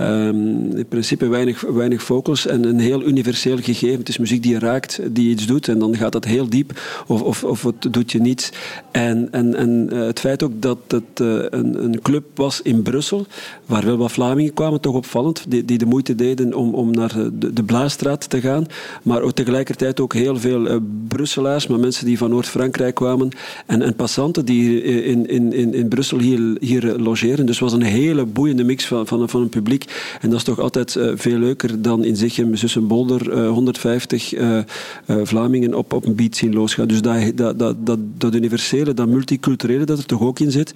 Um, 0.00 0.76
in 0.76 0.86
principe 0.88 1.28
weinig, 1.28 1.60
weinig 1.60 2.02
vocals 2.02 2.46
en 2.46 2.64
een 2.64 2.78
heel 2.78 3.02
universeel 3.02 3.56
gegeven. 3.56 3.98
Het 3.98 4.08
is 4.08 4.18
muziek 4.18 4.42
die 4.42 4.52
je 4.52 4.58
raakt, 4.58 5.00
die 5.10 5.30
iets 5.30 5.46
doet 5.46 5.68
en 5.68 5.78
dan 5.78 5.96
gaat 5.96 6.12
dat 6.12 6.24
heel 6.24 6.48
diep 6.48 6.80
of, 7.06 7.22
of, 7.22 7.44
of 7.44 7.62
het 7.62 7.92
doet 7.92 8.12
je 8.12 8.20
niets. 8.20 8.50
En, 8.90 9.28
en, 9.30 9.54
en 9.54 9.88
uh, 9.92 10.06
het 10.06 10.20
feit 10.20 10.42
ook 10.42 10.62
dat 10.62 10.78
het 10.88 11.20
uh, 11.20 11.44
een, 11.50 11.84
een 11.84 12.00
club 12.02 12.24
was 12.34 12.62
in 12.62 12.82
Brussel, 12.82 13.26
waar 13.66 13.84
wel 13.84 13.96
wat 13.96 14.12
Vlamingen 14.12 14.54
kwamen, 14.54 14.80
toch 14.80 14.94
opvallend, 14.94 15.44
die, 15.48 15.64
die 15.64 15.78
de 15.78 15.86
moeite 15.86 16.14
deden 16.14 16.54
om, 16.54 16.74
om 16.74 16.90
naar 16.90 17.14
de, 17.32 17.52
de 17.52 17.64
Blaasstraat 17.64 18.30
te 18.30 18.40
gaan. 18.40 18.66
Maar 19.02 19.22
ook 19.22 19.32
tegelijkertijd 19.56 20.00
ook 20.00 20.14
heel 20.14 20.36
veel 20.36 20.80
Brusselaars, 21.08 21.66
maar 21.66 21.78
mensen 21.78 22.06
die 22.06 22.18
van 22.18 22.30
Noord 22.30 22.46
Frankrijk 22.46 22.94
kwamen 22.94 23.28
en, 23.66 23.82
en 23.82 23.94
passanten 23.94 24.44
die 24.44 24.82
in, 24.82 25.28
in, 25.28 25.52
in, 25.52 25.74
in 25.74 25.88
Brussel 25.88 26.18
hier, 26.18 26.56
hier 26.60 26.98
logeren. 26.98 27.46
Dus 27.46 27.60
het 27.60 27.70
was 27.70 27.72
een 27.72 27.86
hele 27.86 28.24
boeiende 28.24 28.64
mix 28.64 28.86
van, 28.86 29.06
van, 29.06 29.28
van 29.28 29.40
een 29.40 29.48
publiek. 29.48 29.84
En 30.20 30.30
dat 30.30 30.38
is 30.38 30.44
toch 30.44 30.60
altijd 30.60 30.98
veel 31.14 31.38
leuker 31.38 31.82
dan 31.82 32.04
in 32.04 32.16
Zichem, 32.16 32.56
Zussenbolder, 32.56 33.32
uh, 33.32 33.48
150 33.48 34.34
uh, 34.34 34.60
Vlamingen 35.06 35.74
op, 35.74 35.92
op 35.92 36.06
een 36.06 36.14
beat 36.14 36.36
zien 36.36 36.54
losgaan. 36.54 36.88
Dus 36.88 37.02
dat, 37.02 37.36
dat, 37.36 37.58
dat, 37.58 37.86
dat, 37.86 37.98
dat 38.18 38.34
universele, 38.34 38.94
dat 38.94 39.08
multiculturele 39.08 39.84
dat 39.84 39.98
er 39.98 40.06
toch 40.06 40.22
ook 40.22 40.38
in 40.38 40.50
zit, 40.50 40.74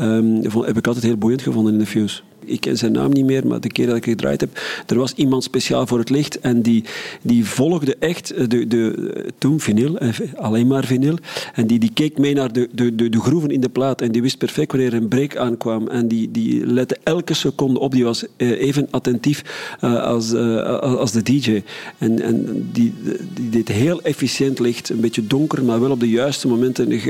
um, 0.00 0.42
heb 0.42 0.76
ik 0.76 0.86
altijd 0.86 1.04
heel 1.04 1.16
boeiend 1.16 1.42
gevonden 1.42 1.72
in 1.72 1.78
de 1.78 1.86
Fuse 1.86 2.22
ik 2.48 2.60
ken 2.60 2.76
zijn 2.76 2.92
naam 2.92 3.12
niet 3.12 3.24
meer, 3.24 3.46
maar 3.46 3.60
de 3.60 3.68
keer 3.68 3.86
dat 3.86 3.96
ik 3.96 4.04
gedraaid 4.04 4.40
heb, 4.40 4.60
er 4.86 4.98
was 4.98 5.12
iemand 5.14 5.44
speciaal 5.44 5.86
voor 5.86 5.98
het 5.98 6.10
licht 6.10 6.40
en 6.40 6.62
die, 6.62 6.84
die 7.22 7.44
volgde 7.44 7.96
echt 7.98 8.50
de, 8.50 8.66
de, 8.66 9.24
toen 9.38 9.60
vinyl, 9.60 9.98
alleen 10.36 10.66
maar 10.66 10.84
vinyl, 10.84 11.16
en 11.54 11.66
die, 11.66 11.78
die 11.78 11.92
keek 11.92 12.18
mee 12.18 12.34
naar 12.34 12.52
de, 12.52 12.68
de, 12.72 12.94
de, 12.94 13.20
groeven 13.20 13.50
in 13.50 13.60
de 13.60 13.68
plaat 13.68 14.00
en 14.00 14.12
die 14.12 14.22
wist 14.22 14.38
perfect 14.38 14.72
wanneer 14.72 14.94
een 14.94 15.08
break 15.08 15.36
aankwam 15.36 15.88
en 15.88 16.08
die, 16.08 16.30
die 16.30 16.66
lette 16.66 16.96
elke 17.02 17.34
seconde 17.34 17.78
op, 17.78 17.92
die 17.92 18.04
was 18.04 18.24
eh, 18.36 18.60
even 18.60 18.88
attentief 18.90 19.42
als, 19.80 20.34
als 20.80 21.12
de 21.12 21.22
DJ. 21.22 21.62
En, 21.98 22.22
en 22.22 22.68
die, 22.72 22.94
die 23.34 23.50
deed 23.50 23.68
heel 23.68 24.02
efficiënt 24.02 24.58
licht, 24.58 24.88
een 24.88 25.00
beetje 25.00 25.26
donker, 25.26 25.64
maar 25.64 25.80
wel 25.80 25.90
op 25.90 26.00
de 26.00 26.08
juiste 26.08 26.48
momenten 26.48 27.00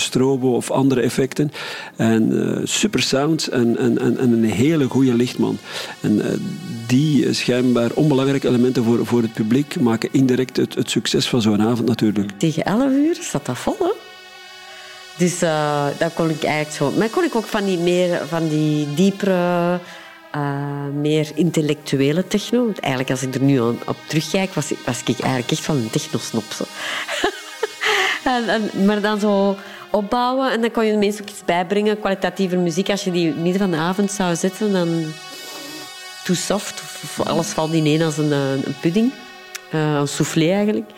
strobo 0.00 0.54
of 0.54 0.70
andere 0.70 1.00
effecten. 1.00 1.50
En 1.96 2.60
super 2.64 3.02
sounds 3.02 3.48
en, 3.48 3.76
en, 3.76 3.98
en, 3.98 4.18
en 4.18 4.32
een 4.32 4.44
heel 4.44 4.79
hele 4.80 4.92
goede 4.92 5.14
lichtman. 5.14 5.58
En 6.00 6.16
uh, 6.16 6.24
die 6.86 7.32
schijnbaar 7.32 7.90
onbelangrijke 7.94 8.48
elementen 8.48 8.84
voor, 8.84 9.06
voor 9.06 9.22
het 9.22 9.32
publiek 9.32 9.80
maken 9.80 10.08
indirect 10.12 10.56
het, 10.56 10.74
het 10.74 10.90
succes 10.90 11.28
van 11.28 11.42
zo'n 11.42 11.62
avond 11.62 11.88
natuurlijk. 11.88 12.30
Tegen 12.36 12.64
11 12.64 12.90
uur 12.90 13.18
zat 13.20 13.46
dat 13.46 13.58
vol, 13.58 13.76
hè? 13.78 13.90
Dus 15.16 15.42
uh, 15.42 15.86
dat 15.98 16.14
kon 16.14 16.30
ik 16.30 16.42
eigenlijk 16.42 16.76
zo. 16.76 16.90
Maar 16.98 17.08
kon 17.08 17.24
ik 17.24 17.34
ook 17.34 17.46
van 17.46 17.64
die 17.64 17.78
meer 17.78 18.20
van 18.28 18.48
die 18.48 18.94
diepere, 18.94 19.80
meer 21.00 21.30
intellectuele 21.34 22.26
techno. 22.26 22.64
Want 22.64 22.78
eigenlijk, 22.78 23.10
als 23.10 23.22
ik 23.22 23.34
er 23.34 23.42
nu 23.42 23.60
op 23.60 23.96
terugkijk, 24.06 24.54
was, 24.54 24.72
was 24.84 25.00
ik 25.04 25.18
eigenlijk 25.18 25.50
echt 25.50 25.64
van 25.64 25.76
een 25.76 25.90
technosnop. 25.90 26.44
en, 28.24 28.84
maar 28.84 29.00
dan 29.00 29.20
zo 29.20 29.56
opbouwen. 29.90 30.52
En 30.52 30.60
dan 30.60 30.70
kon 30.70 30.84
je 30.84 30.92
de 30.92 30.98
mensen 30.98 31.22
ook 31.22 31.30
iets 31.30 31.44
bijbrengen, 31.44 32.00
kwalitatieve 32.00 32.56
muziek. 32.56 32.90
Als 32.90 33.04
je 33.04 33.10
die 33.10 33.32
midden 33.32 33.60
van 33.60 33.70
de 33.70 33.76
avond 33.76 34.12
zou 34.12 34.36
zetten, 34.36 34.72
dan 34.72 35.12
too 36.24 36.34
soft. 36.34 36.82
Alles 37.24 37.48
valt 37.48 37.72
ineen 37.72 38.02
als 38.02 38.18
een, 38.18 38.32
eh, 38.32 38.52
een 38.52 38.76
pudding. 38.80 39.12
Uh, 39.74 39.94
een 39.94 40.08
soufflé 40.08 40.52
eigenlijk. 40.52 40.90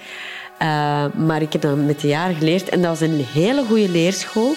Uh, 0.63 1.05
maar 1.15 1.43
ik 1.43 1.53
heb 1.53 1.63
dat 1.63 1.77
met 1.77 2.01
de 2.01 2.09
jaren 2.09 2.37
geleerd. 2.37 2.69
En 2.69 2.83
dat 2.83 2.99
was 2.99 3.09
een 3.09 3.27
hele 3.33 3.65
goede 3.65 3.89
leerschool. 3.89 4.55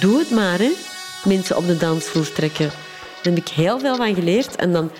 Doe 0.00 0.18
het 0.18 0.30
maar, 0.30 0.58
hè. 0.58 0.70
Mensen 1.24 1.56
op 1.56 1.66
de 1.66 1.76
dansvloer 1.76 2.32
trekken. 2.32 2.66
Daar 3.22 3.34
heb 3.34 3.36
ik 3.36 3.48
heel 3.48 3.78
veel 3.78 3.96
van 3.96 4.14
geleerd. 4.14 4.56
En 4.56 4.72
dan 4.72 4.90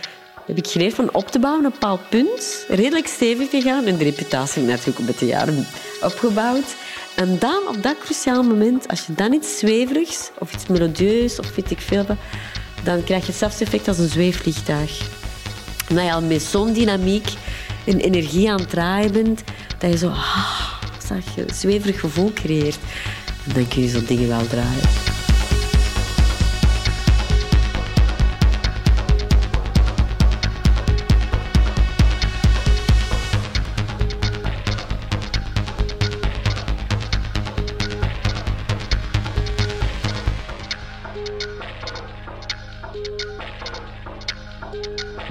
heb 0.46 0.56
ik 0.56 0.66
geleerd 0.66 0.94
van 0.94 1.14
op 1.14 1.30
te 1.30 1.38
bouwen, 1.38 1.64
een 1.64 1.70
bepaald 1.70 2.08
punt. 2.08 2.64
Redelijk 2.68 3.06
stevig 3.06 3.48
te 3.48 3.60
gaan. 3.60 3.86
En 3.86 3.96
de 3.96 4.04
reputatie 4.04 4.62
heb 4.62 4.70
ik 4.70 4.76
natuurlijk 4.76 5.06
met 5.06 5.18
de 5.18 5.26
jaren 5.26 5.66
opgebouwd. 6.02 6.74
En 7.18 7.38
dan, 7.38 7.68
op 7.68 7.82
dat 7.82 7.98
cruciaal 7.98 8.42
moment, 8.42 8.88
als 8.88 9.06
je 9.06 9.14
dan 9.14 9.32
iets 9.32 9.58
zweverigs 9.58 10.30
of 10.38 10.54
iets 10.54 10.66
melodieus 10.66 11.38
of 11.38 11.54
weet 11.54 11.70
ik 11.70 11.80
veel, 11.80 12.04
dan 12.84 13.04
krijg 13.04 13.22
je 13.22 13.28
hetzelfde 13.28 13.64
effect 13.64 13.88
als 13.88 13.98
een 13.98 14.08
zweefvliegtuig. 14.08 15.08
Dat 15.88 16.04
je 16.04 16.12
al 16.12 16.22
met 16.22 16.42
zo'n 16.42 16.72
dynamiek 16.72 17.28
en 17.86 17.98
energie 17.98 18.50
aan 18.50 18.60
het 18.60 18.70
draaien 18.70 19.12
bent, 19.12 19.42
dat 19.78 19.90
je 19.90 19.98
zo 19.98 20.08
ah, 20.08 20.72
zag 21.06 21.34
je, 21.34 21.44
zweverig 21.54 22.00
gevoel 22.00 22.32
creëert. 22.32 22.78
En 23.46 23.54
dan 23.54 23.68
kun 23.68 23.82
je 23.82 23.88
zo'n 23.88 24.04
dingen 24.04 24.28
wel 24.28 24.46
draaien. 24.46 25.07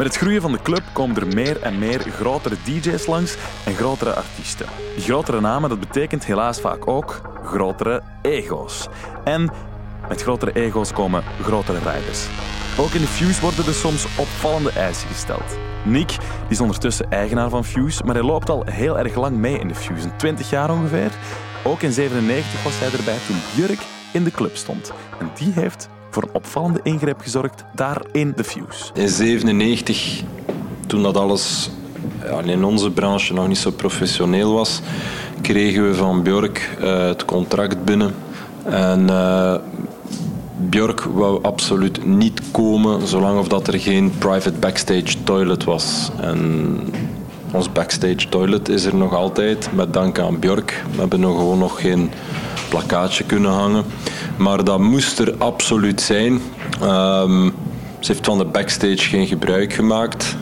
Het 0.08 0.15
groeien 0.15 0.41
van 0.41 0.52
de 0.52 0.62
club 0.62 0.84
komen 0.93 1.15
er 1.15 1.28
meer 1.28 1.62
en 1.62 1.80
meer 1.80 2.00
grotere 2.00 2.56
DJ's 2.63 3.06
langs 3.06 3.36
en 3.65 3.74
grotere 3.74 4.13
artiesten. 4.13 4.65
grotere 4.98 5.41
namen, 5.41 5.70
dat 5.70 5.80
betekent 5.80 6.26
helaas 6.26 6.60
vaak 6.60 6.88
ook 6.88 7.22
grotere 7.43 8.02
ego's. 8.22 8.88
En 9.24 9.52
met 10.08 10.22
grotere 10.22 10.54
ego's 10.54 10.93
komen 10.93 11.24
grotere 11.41 11.78
riders. 11.78 12.28
Ook 12.78 12.91
in 12.91 13.02
de 13.02 13.08
Fuse 13.08 13.41
worden 13.41 13.65
er 13.65 13.74
soms 13.74 14.06
opvallende 14.17 14.72
eisen 14.72 15.08
gesteld. 15.08 15.58
Nick 15.84 16.17
is 16.48 16.62
ondertussen 16.62 17.12
eigenaar 17.12 17.50
van 17.50 17.65
Fuse, 17.65 18.04
maar 18.04 18.15
hij 18.15 18.24
loopt 18.24 18.50
al 18.50 18.63
heel 18.65 19.00
erg 19.00 19.15
lang 19.15 19.38
mee 19.38 19.60
in 19.60 19.67
de 19.67 19.76
Fuse, 19.76 20.15
20 20.15 20.50
jaar 20.50 20.72
ongeveer. 20.72 21.12
Ook 21.63 21.82
in 21.82 21.91
97 21.91 22.63
was 22.63 22.80
hij 22.80 22.91
erbij 22.91 23.17
toen 23.28 23.38
Jurk 23.56 23.82
in 24.13 24.24
de 24.24 24.32
club 24.32 24.56
stond. 24.56 24.93
En 25.20 25.32
die 25.36 25.52
heeft 25.54 25.89
voor 26.17 26.27
een 26.27 26.36
opvallende 26.36 26.80
ingreep 26.84 27.19
gezorgd 27.19 27.63
daar 27.75 28.01
in 28.12 28.34
de 28.36 28.43
Fuse. 28.43 28.91
In 28.93 29.10
97, 29.10 30.23
toen 30.88 31.03
dat 31.03 31.17
alles 31.17 31.69
in 32.45 32.63
onze 32.63 32.91
branche 32.91 33.34
nog 33.34 33.47
niet 33.47 33.58
zo 33.58 33.71
professioneel 33.71 34.53
was, 34.53 34.82
kregen 35.41 35.88
we 35.88 35.95
van 35.95 36.23
Björk 36.23 36.77
uh, 36.82 37.08
het 37.08 37.25
contract 37.25 37.84
binnen. 37.84 38.15
En 38.63 39.01
uh, 39.10 39.56
Björk 40.58 41.01
wou 41.01 41.43
absoluut 41.43 42.06
niet 42.06 42.41
komen 42.51 43.08
zolang 43.08 43.39
of 43.39 43.47
dat 43.47 43.67
er 43.67 43.80
geen 43.80 44.13
private 44.17 44.60
backstage 44.60 45.23
toilet 45.23 45.63
was. 45.63 46.12
En 46.19 46.80
ons 47.51 47.71
backstage 47.71 48.30
toilet 48.30 48.69
is 48.69 48.86
er 48.86 48.95
nog 48.95 49.13
altijd, 49.13 49.69
met 49.73 49.93
dank 49.93 50.19
aan 50.19 50.39
Björk. 50.39 50.84
We 50.91 50.99
hebben 50.99 51.19
nog 51.19 51.38
gewoon 51.38 51.60
nog 51.60 51.82
geen 51.82 52.12
plakkaatje 52.69 53.23
kunnen 53.23 53.51
hangen. 53.51 53.84
Maar 54.38 54.63
dat 54.63 54.80
moest 54.80 55.19
er 55.19 55.36
absoluut 55.38 56.01
zijn. 56.01 56.41
Um, 56.84 57.53
ze 57.99 58.12
heeft 58.12 58.25
van 58.25 58.38
de 58.38 58.45
backstage 58.45 58.97
geen 58.97 59.27
gebruik 59.27 59.73
gemaakt. 59.73 60.36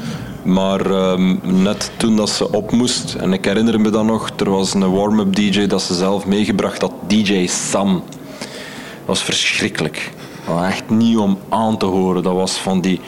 Maar 0.43 0.85
um, 0.85 1.39
net 1.43 1.91
toen 1.97 2.15
dat 2.15 2.29
ze 2.29 2.51
op 2.51 2.71
moest, 2.71 3.13
en 3.13 3.33
ik 3.33 3.45
herinner 3.45 3.81
me 3.81 3.89
dan 3.89 4.05
nog, 4.05 4.29
er 4.37 4.49
was 4.49 4.73
een 4.73 4.91
warm-up 4.91 5.35
DJ 5.35 5.67
dat 5.67 5.81
ze 5.81 5.93
zelf 5.93 6.25
meegebracht 6.25 6.81
had, 6.81 6.91
DJ 7.07 7.47
Sam. 7.47 8.03
Dat 8.39 9.05
was 9.05 9.23
verschrikkelijk. 9.23 10.11
Dat 10.47 10.63
echt 10.63 10.89
niet 10.89 11.17
om 11.17 11.37
aan 11.49 11.77
te 11.77 11.85
horen. 11.85 12.23
Dat 12.23 12.33
was 12.33 12.57
van 12.57 12.81
die 12.81 13.01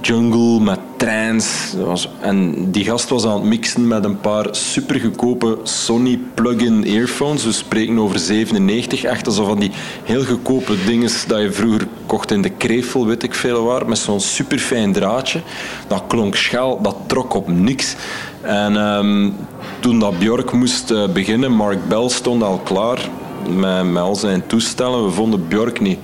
jungle 0.00 0.60
met 0.60 0.78
trance. 0.96 1.76
En 2.20 2.70
die 2.70 2.84
gast 2.84 3.08
was 3.08 3.26
aan 3.26 3.34
het 3.34 3.42
mixen 3.42 3.88
met 3.88 4.04
een 4.04 4.20
paar 4.20 4.46
supergoedkope 4.50 5.58
Sony 5.62 6.20
plug-in 6.34 6.84
earphones. 6.84 7.44
We 7.44 7.52
spreken 7.52 7.98
over 7.98 8.18
97, 8.18 9.04
echt 9.04 9.26
alsof 9.26 9.46
van 9.46 9.58
die 9.58 9.70
heel 10.04 10.24
goedkope 10.24 10.74
dingen 10.86 11.10
dat 11.26 11.40
je 11.40 11.52
vroeger 11.52 11.88
kocht 12.06 12.30
in 12.30 12.42
de 12.42 12.50
krevel, 12.50 13.06
weet 13.06 13.22
ik 13.22 13.34
veel 13.34 13.64
waar, 13.64 13.88
met 13.88 13.98
zo'n 13.98 14.20
superfijn 14.20 14.92
draadje. 14.92 15.40
Dat 15.88 16.02
klonk 16.08 16.36
schel, 16.36 16.78
dat 16.82 16.96
trok 17.06 17.34
op 17.34 17.48
niks. 17.48 17.96
En 18.40 18.76
um, 18.76 19.36
toen 19.80 19.98
dat 19.98 20.18
Björk 20.18 20.52
moest 20.52 20.90
uh, 20.90 21.08
beginnen, 21.08 21.52
Mark 21.52 21.88
Bell 21.88 22.08
stond 22.08 22.42
al 22.42 22.58
klaar 22.58 23.08
met, 23.56 23.96
al 23.96 24.14
zijn 24.14 24.46
toestellen. 24.46 25.04
We 25.04 25.10
vonden 25.10 25.48
Björk 25.48 25.80
niet. 25.80 25.98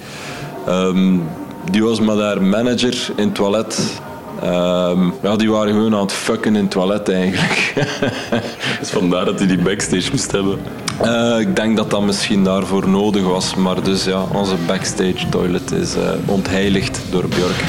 Um, 0.69 1.23
die 1.71 1.83
was 1.83 2.01
met 2.01 2.19
haar 2.19 2.43
manager 2.43 3.13
in 3.17 3.25
het 3.25 3.35
toilet. 3.35 4.01
Um, 4.45 5.15
ja, 5.23 5.37
die 5.37 5.51
waren 5.51 5.73
gewoon 5.73 5.95
aan 5.95 6.01
het 6.01 6.13
fucken 6.13 6.57
in 6.57 6.63
het 6.63 6.71
toilet 6.71 7.09
eigenlijk. 7.09 7.75
dus 8.81 8.91
vandaar 8.91 9.25
dat 9.25 9.39
hij 9.39 9.49
die 9.49 9.59
backstage 9.59 10.11
moest 10.11 10.33
hebben. 10.33 10.59
Uh, 11.05 11.41
ik 11.41 11.57
denk 11.57 11.77
dat 11.77 11.91
dat 11.91 12.03
misschien 12.03 12.45
daarvoor 12.45 12.89
nodig 12.89 13.25
was. 13.25 13.55
Maar 13.55 13.83
dus 13.83 14.05
ja, 14.05 14.25
onze 14.33 14.55
backstage 14.67 15.29
toilet 15.29 15.71
is 15.71 15.97
uh, 15.97 16.11
ontheiligd 16.27 17.01
door 17.11 17.29
Björk. 17.29 17.65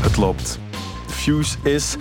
Het 0.00 0.16
loopt. 0.16 0.58
Fuse 1.06 1.56
is 1.62 1.96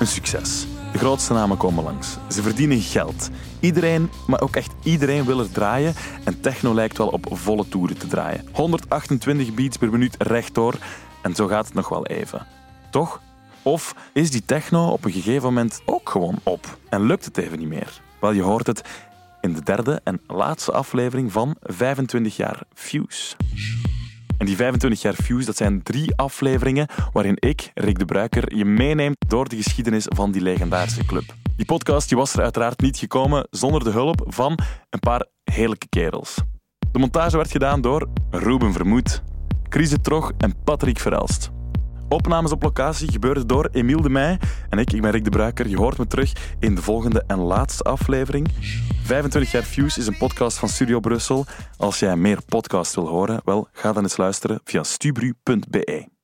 een 0.00 0.06
succes. 0.06 0.66
De 0.96 1.02
grootste 1.02 1.32
namen 1.32 1.56
komen 1.56 1.84
langs. 1.84 2.16
Ze 2.28 2.42
verdienen 2.42 2.80
geld. 2.80 3.30
Iedereen, 3.60 4.10
maar 4.26 4.40
ook 4.40 4.56
echt 4.56 4.72
iedereen 4.82 5.24
wil 5.24 5.38
er 5.38 5.50
draaien 5.50 5.94
en 6.24 6.40
techno 6.40 6.74
lijkt 6.74 6.98
wel 6.98 7.08
op 7.08 7.26
volle 7.30 7.68
toeren 7.68 7.98
te 7.98 8.06
draaien. 8.06 8.44
128 8.52 9.54
beats 9.54 9.76
per 9.76 9.90
minuut 9.90 10.14
rechtdoor 10.18 10.74
en 11.22 11.34
zo 11.34 11.46
gaat 11.46 11.64
het 11.64 11.74
nog 11.74 11.88
wel 11.88 12.06
even. 12.06 12.46
Toch? 12.90 13.20
Of 13.62 13.94
is 14.12 14.30
die 14.30 14.44
techno 14.44 14.88
op 14.88 15.04
een 15.04 15.12
gegeven 15.12 15.42
moment 15.42 15.80
ook 15.84 16.10
gewoon 16.10 16.38
op 16.42 16.78
en 16.88 17.02
lukt 17.02 17.24
het 17.24 17.36
even 17.36 17.58
niet 17.58 17.68
meer? 17.68 18.00
Wel, 18.20 18.32
je 18.32 18.42
hoort 18.42 18.66
het 18.66 18.82
in 19.40 19.52
de 19.52 19.62
derde 19.62 20.00
en 20.04 20.20
laatste 20.26 20.72
aflevering 20.72 21.32
van 21.32 21.56
25 21.62 22.36
jaar 22.36 22.62
Fuse. 22.74 23.36
En 24.38 24.46
die 24.46 24.56
25 24.56 25.02
jaar 25.02 25.14
Fuse, 25.14 25.46
dat 25.46 25.56
zijn 25.56 25.82
drie 25.82 26.16
afleveringen 26.16 26.88
waarin 27.12 27.36
ik, 27.38 27.70
Rick 27.74 27.98
de 27.98 28.04
Bruiker, 28.04 28.56
je 28.56 28.64
meeneemt 28.64 29.16
door 29.28 29.48
de 29.48 29.56
geschiedenis 29.56 30.04
van 30.08 30.32
die 30.32 30.42
legendarische 30.42 31.04
club. 31.04 31.34
Die 31.56 31.66
podcast 31.66 32.08
die 32.08 32.18
was 32.18 32.34
er 32.34 32.42
uiteraard 32.42 32.80
niet 32.80 32.98
gekomen 32.98 33.46
zonder 33.50 33.84
de 33.84 33.90
hulp 33.90 34.24
van 34.26 34.58
een 34.90 35.00
paar 35.00 35.26
heerlijke 35.44 35.88
kerels. 35.88 36.34
De 36.92 36.98
montage 36.98 37.36
werd 37.36 37.50
gedaan 37.50 37.80
door 37.80 38.08
Ruben 38.30 38.72
Vermoed, 38.72 39.22
Chris 39.68 39.94
Trog 40.02 40.32
en 40.38 40.62
Patrick 40.64 40.98
Verelst. 40.98 41.54
Opnames 42.08 42.52
op 42.52 42.62
locatie 42.62 43.12
gebeurden 43.12 43.46
door 43.46 43.68
Emiel 43.72 44.00
de 44.00 44.10
Meij 44.10 44.38
en 44.68 44.78
ik, 44.78 44.92
ik 44.92 45.02
ben 45.02 45.10
Rick 45.10 45.24
de 45.24 45.30
Bruiker. 45.30 45.68
Je 45.68 45.76
hoort 45.76 45.98
me 45.98 46.06
terug 46.06 46.32
in 46.58 46.74
de 46.74 46.82
volgende 46.82 47.24
en 47.26 47.38
laatste 47.38 47.82
aflevering. 47.82 48.48
25 49.02 49.52
jaar 49.52 49.62
Fuse 49.62 50.00
is 50.00 50.06
een 50.06 50.16
podcast 50.16 50.58
van 50.58 50.68
Studio 50.68 51.00
Brussel. 51.00 51.46
Als 51.76 51.98
jij 51.98 52.16
meer 52.16 52.38
podcast 52.48 52.94
wil 52.94 53.08
horen, 53.08 53.40
wel, 53.44 53.68
ga 53.72 53.92
dan 53.92 54.02
eens 54.02 54.16
luisteren 54.16 54.60
via 54.64 54.82
stubru.be. 54.82 56.15